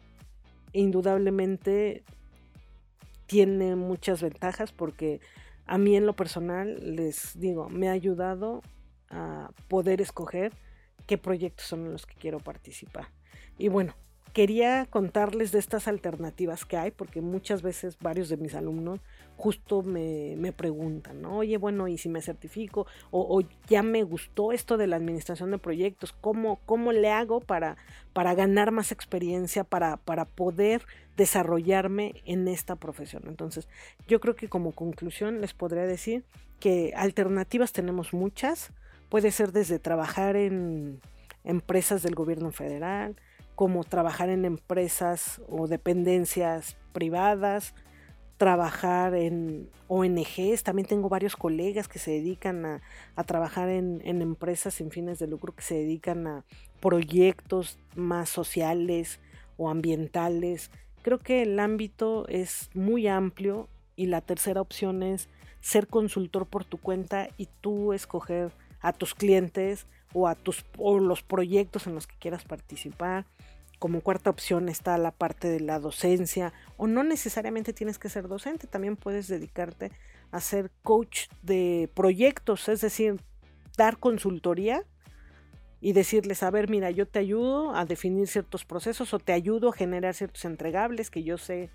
indudablemente 0.72 2.04
tiene 3.26 3.76
muchas 3.76 4.22
ventajas 4.22 4.72
porque 4.72 5.20
a 5.68 5.78
mí 5.78 5.96
en 5.96 6.06
lo 6.06 6.16
personal 6.16 6.96
les 6.96 7.38
digo, 7.38 7.68
me 7.68 7.88
ha 7.88 7.92
ayudado 7.92 8.62
a 9.10 9.50
poder 9.68 10.00
escoger 10.00 10.52
qué 11.06 11.18
proyectos 11.18 11.66
son 11.66 11.92
los 11.92 12.06
que 12.06 12.14
quiero 12.14 12.40
participar. 12.40 13.08
Y 13.58 13.68
bueno, 13.68 13.94
quería 14.32 14.86
contarles 14.86 15.52
de 15.52 15.58
estas 15.58 15.88
alternativas 15.88 16.64
que 16.64 16.76
hay, 16.76 16.90
porque 16.90 17.20
muchas 17.20 17.62
veces 17.62 17.98
varios 18.00 18.28
de 18.28 18.36
mis 18.36 18.54
alumnos 18.54 19.00
justo 19.36 19.82
me, 19.82 20.52
preguntan, 20.56 21.22
¿no? 21.22 21.38
Oye, 21.38 21.56
bueno, 21.58 21.88
¿y 21.88 21.98
si 21.98 22.08
me 22.08 22.22
certifico? 22.22 22.86
O, 23.10 23.42
ya 23.68 23.82
me 23.82 24.02
gustó 24.02 24.52
esto 24.52 24.76
de 24.76 24.86
la 24.86 24.96
administración 24.96 25.50
de 25.50 25.58
proyectos, 25.58 26.12
¿cómo, 26.12 26.58
cómo 26.66 26.92
le 26.92 27.10
hago 27.10 27.40
para, 27.40 27.76
para 28.12 28.34
ganar 28.34 28.72
más 28.72 28.90
experiencia, 28.90 29.64
para, 29.64 29.96
para 29.96 30.24
poder 30.24 30.82
desarrollarme 31.16 32.14
en 32.24 32.48
esta 32.48 32.76
profesión? 32.76 33.24
Entonces, 33.26 33.68
yo 34.08 34.20
creo 34.20 34.34
que 34.34 34.48
como 34.48 34.72
conclusión 34.72 35.40
les 35.40 35.54
podría 35.54 35.84
decir 35.84 36.24
que 36.58 36.92
alternativas 36.96 37.72
tenemos 37.72 38.12
muchas, 38.12 38.72
puede 39.08 39.30
ser 39.30 39.52
desde 39.52 39.78
trabajar 39.78 40.36
en 40.36 41.00
empresas 41.44 42.02
del 42.02 42.14
gobierno 42.14 42.50
federal, 42.50 43.16
como 43.58 43.82
trabajar 43.82 44.28
en 44.28 44.44
empresas 44.44 45.42
o 45.48 45.66
dependencias 45.66 46.76
privadas, 46.92 47.74
trabajar 48.36 49.16
en 49.16 49.68
ONGs. 49.88 50.62
También 50.62 50.86
tengo 50.86 51.08
varios 51.08 51.34
colegas 51.34 51.88
que 51.88 51.98
se 51.98 52.12
dedican 52.12 52.64
a, 53.16 53.24
trabajar 53.24 53.68
en, 53.68 54.00
empresas 54.04 54.74
sin 54.74 54.92
fines 54.92 55.18
de 55.18 55.26
lucro, 55.26 55.56
que 55.56 55.62
se 55.62 55.74
dedican 55.74 56.28
a 56.28 56.44
proyectos 56.78 57.80
más 57.96 58.28
sociales 58.28 59.18
o 59.56 59.68
ambientales. 59.70 60.70
Creo 61.02 61.18
que 61.18 61.42
el 61.42 61.58
ámbito 61.58 62.28
es 62.28 62.70
muy 62.74 63.08
amplio 63.08 63.68
y 63.96 64.06
la 64.06 64.20
tercera 64.20 64.60
opción 64.60 65.02
es 65.02 65.28
ser 65.60 65.88
consultor 65.88 66.46
por 66.46 66.64
tu 66.64 66.78
cuenta 66.78 67.28
y 67.38 67.48
tú 67.60 67.92
escoger 67.92 68.52
a 68.80 68.92
tus 68.92 69.14
clientes 69.14 69.86
o 70.12 70.28
a 70.28 70.34
tus 70.34 70.64
o 70.76 70.98
los 70.98 71.22
proyectos 71.22 71.86
en 71.86 71.94
los 71.94 72.06
que 72.06 72.16
quieras 72.18 72.44
participar. 72.44 73.26
Como 73.78 74.00
cuarta 74.00 74.30
opción 74.30 74.68
está 74.68 74.98
la 74.98 75.12
parte 75.12 75.48
de 75.48 75.60
la 75.60 75.78
docencia 75.78 76.52
o 76.76 76.86
no 76.86 77.04
necesariamente 77.04 77.72
tienes 77.72 77.98
que 77.98 78.08
ser 78.08 78.26
docente, 78.26 78.66
también 78.66 78.96
puedes 78.96 79.28
dedicarte 79.28 79.92
a 80.32 80.40
ser 80.40 80.70
coach 80.82 81.28
de 81.42 81.88
proyectos, 81.94 82.68
es 82.68 82.80
decir, 82.80 83.20
dar 83.76 83.98
consultoría 83.98 84.84
y 85.80 85.92
decirles, 85.92 86.42
a 86.42 86.50
ver, 86.50 86.68
mira, 86.68 86.90
yo 86.90 87.06
te 87.06 87.20
ayudo 87.20 87.74
a 87.74 87.84
definir 87.84 88.26
ciertos 88.26 88.64
procesos 88.64 89.14
o 89.14 89.20
te 89.20 89.32
ayudo 89.32 89.68
a 89.68 89.72
generar 89.72 90.14
ciertos 90.14 90.44
entregables 90.44 91.10
que 91.10 91.22
yo 91.22 91.38
sé 91.38 91.70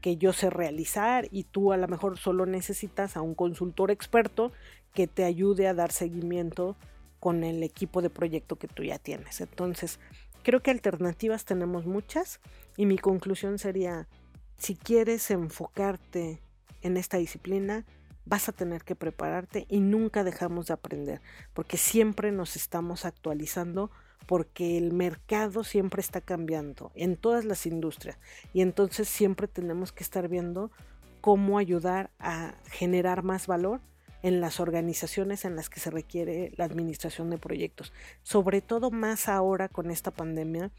que 0.00 0.16
yo 0.16 0.32
sé 0.32 0.50
realizar 0.50 1.26
y 1.30 1.44
tú 1.44 1.72
a 1.72 1.76
lo 1.76 1.88
mejor 1.88 2.18
solo 2.18 2.46
necesitas 2.46 3.16
a 3.16 3.20
un 3.20 3.34
consultor 3.34 3.90
experto 3.90 4.52
que 4.94 5.06
te 5.06 5.24
ayude 5.24 5.68
a 5.68 5.74
dar 5.74 5.92
seguimiento 5.92 6.76
con 7.20 7.44
el 7.44 7.62
equipo 7.62 8.02
de 8.02 8.10
proyecto 8.10 8.56
que 8.56 8.68
tú 8.68 8.84
ya 8.84 8.98
tienes. 8.98 9.40
Entonces, 9.40 9.98
creo 10.42 10.62
que 10.62 10.70
alternativas 10.70 11.44
tenemos 11.44 11.86
muchas 11.86 12.40
y 12.76 12.86
mi 12.86 12.98
conclusión 12.98 13.58
sería, 13.58 14.08
si 14.56 14.76
quieres 14.76 15.30
enfocarte 15.30 16.40
en 16.82 16.96
esta 16.96 17.16
disciplina, 17.16 17.84
vas 18.24 18.48
a 18.48 18.52
tener 18.52 18.84
que 18.84 18.94
prepararte 18.94 19.66
y 19.68 19.80
nunca 19.80 20.22
dejamos 20.22 20.66
de 20.66 20.74
aprender, 20.74 21.20
porque 21.54 21.76
siempre 21.76 22.30
nos 22.30 22.56
estamos 22.56 23.04
actualizando, 23.04 23.90
porque 24.26 24.76
el 24.76 24.92
mercado 24.92 25.64
siempre 25.64 26.00
está 26.02 26.20
cambiando 26.20 26.92
en 26.94 27.16
todas 27.16 27.46
las 27.46 27.64
industrias 27.64 28.18
y 28.52 28.60
entonces 28.60 29.08
siempre 29.08 29.48
tenemos 29.48 29.92
que 29.92 30.04
estar 30.04 30.28
viendo 30.28 30.70
cómo 31.22 31.58
ayudar 31.58 32.10
a 32.18 32.54
generar 32.70 33.22
más 33.22 33.46
valor 33.46 33.80
en 34.22 34.40
las 34.40 34.60
organizaciones 34.60 35.44
en 35.44 35.56
las 35.56 35.70
que 35.70 35.80
se 35.80 35.90
requiere 35.90 36.52
la 36.56 36.64
administración 36.64 37.30
de 37.30 37.38
proyectos. 37.38 37.92
Sobre 38.22 38.60
todo 38.60 38.90
más 38.90 39.28
ahora 39.28 39.68
con 39.68 39.90
esta 39.90 40.10
pandemia, 40.10 40.70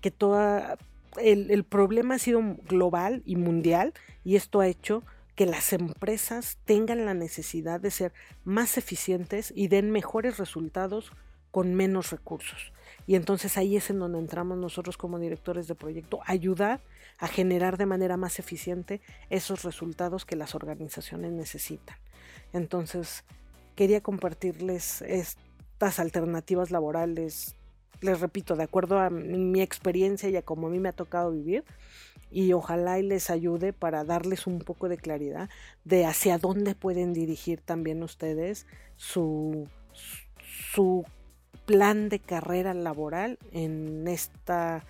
que 0.00 0.10
toda 0.10 0.78
el, 1.20 1.50
el 1.50 1.64
problema 1.64 2.16
ha 2.16 2.18
sido 2.18 2.40
global 2.68 3.22
y 3.24 3.36
mundial 3.36 3.94
y 4.24 4.36
esto 4.36 4.60
ha 4.60 4.66
hecho 4.66 5.02
que 5.34 5.46
las 5.46 5.72
empresas 5.72 6.58
tengan 6.64 7.04
la 7.04 7.14
necesidad 7.14 7.80
de 7.80 7.90
ser 7.90 8.12
más 8.44 8.78
eficientes 8.78 9.52
y 9.54 9.68
den 9.68 9.90
mejores 9.90 10.38
resultados 10.38 11.12
con 11.50 11.74
menos 11.74 12.10
recursos. 12.10 12.72
Y 13.06 13.14
entonces 13.14 13.56
ahí 13.56 13.76
es 13.76 13.90
en 13.90 13.98
donde 13.98 14.18
entramos 14.18 14.58
nosotros 14.58 14.96
como 14.96 15.18
directores 15.18 15.68
de 15.68 15.74
proyecto, 15.74 16.20
ayudar 16.26 16.80
a 17.18 17.28
generar 17.28 17.76
de 17.76 17.86
manera 17.86 18.16
más 18.16 18.38
eficiente 18.38 19.00
esos 19.30 19.62
resultados 19.62 20.24
que 20.24 20.36
las 20.36 20.54
organizaciones 20.54 21.32
necesitan. 21.32 21.96
Entonces, 22.52 23.24
quería 23.74 24.00
compartirles 24.00 25.02
estas 25.02 25.98
alternativas 25.98 26.70
laborales, 26.70 27.56
les 28.00 28.20
repito, 28.20 28.56
de 28.56 28.64
acuerdo 28.64 28.98
a 28.98 29.10
mi 29.10 29.60
experiencia 29.60 30.28
y 30.28 30.36
a 30.36 30.42
como 30.42 30.66
a 30.66 30.70
mí 30.70 30.78
me 30.78 30.88
ha 30.88 30.92
tocado 30.92 31.32
vivir, 31.32 31.64
y 32.30 32.52
ojalá 32.52 32.98
les 32.98 33.30
ayude 33.30 33.72
para 33.72 34.04
darles 34.04 34.46
un 34.46 34.58
poco 34.58 34.88
de 34.88 34.96
claridad 34.96 35.48
de 35.84 36.04
hacia 36.04 36.38
dónde 36.38 36.74
pueden 36.74 37.12
dirigir 37.12 37.60
también 37.60 38.02
ustedes 38.02 38.66
su, 38.96 39.68
su 40.72 41.04
plan 41.64 42.08
de 42.08 42.18
carrera 42.18 42.74
laboral 42.74 43.38
en 43.52 44.08
esta 44.08 44.84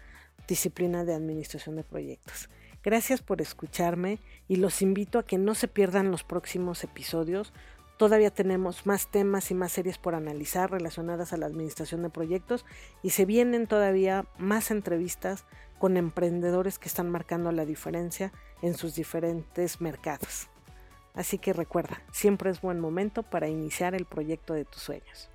disciplina 0.48 1.04
de 1.04 1.14
administración 1.14 1.76
de 1.76 1.84
proyectos. 1.84 2.48
Gracias 2.84 3.22
por 3.22 3.40
escucharme 3.40 4.18
y 4.46 4.56
los 4.56 4.82
invito 4.82 5.18
a 5.18 5.24
que 5.24 5.38
no 5.38 5.54
se 5.54 5.68
pierdan 5.68 6.10
los 6.10 6.22
próximos 6.22 6.84
episodios. 6.84 7.54
Todavía 7.96 8.30
tenemos 8.30 8.84
más 8.84 9.10
temas 9.10 9.50
y 9.50 9.54
más 9.54 9.72
series 9.72 9.96
por 9.96 10.14
analizar 10.14 10.70
relacionadas 10.70 11.32
a 11.32 11.38
la 11.38 11.46
administración 11.46 12.02
de 12.02 12.10
proyectos 12.10 12.66
y 13.02 13.10
se 13.10 13.24
vienen 13.24 13.66
todavía 13.66 14.26
más 14.36 14.70
entrevistas 14.70 15.46
con 15.78 15.96
emprendedores 15.96 16.78
que 16.78 16.88
están 16.88 17.08
marcando 17.08 17.52
la 17.52 17.64
diferencia 17.64 18.32
en 18.60 18.74
sus 18.74 18.94
diferentes 18.94 19.80
mercados. 19.80 20.48
Así 21.14 21.38
que 21.38 21.54
recuerda, 21.54 22.02
siempre 22.12 22.50
es 22.50 22.60
buen 22.60 22.80
momento 22.80 23.22
para 23.22 23.48
iniciar 23.48 23.94
el 23.94 24.04
proyecto 24.04 24.52
de 24.52 24.66
tus 24.66 24.82
sueños. 24.82 25.30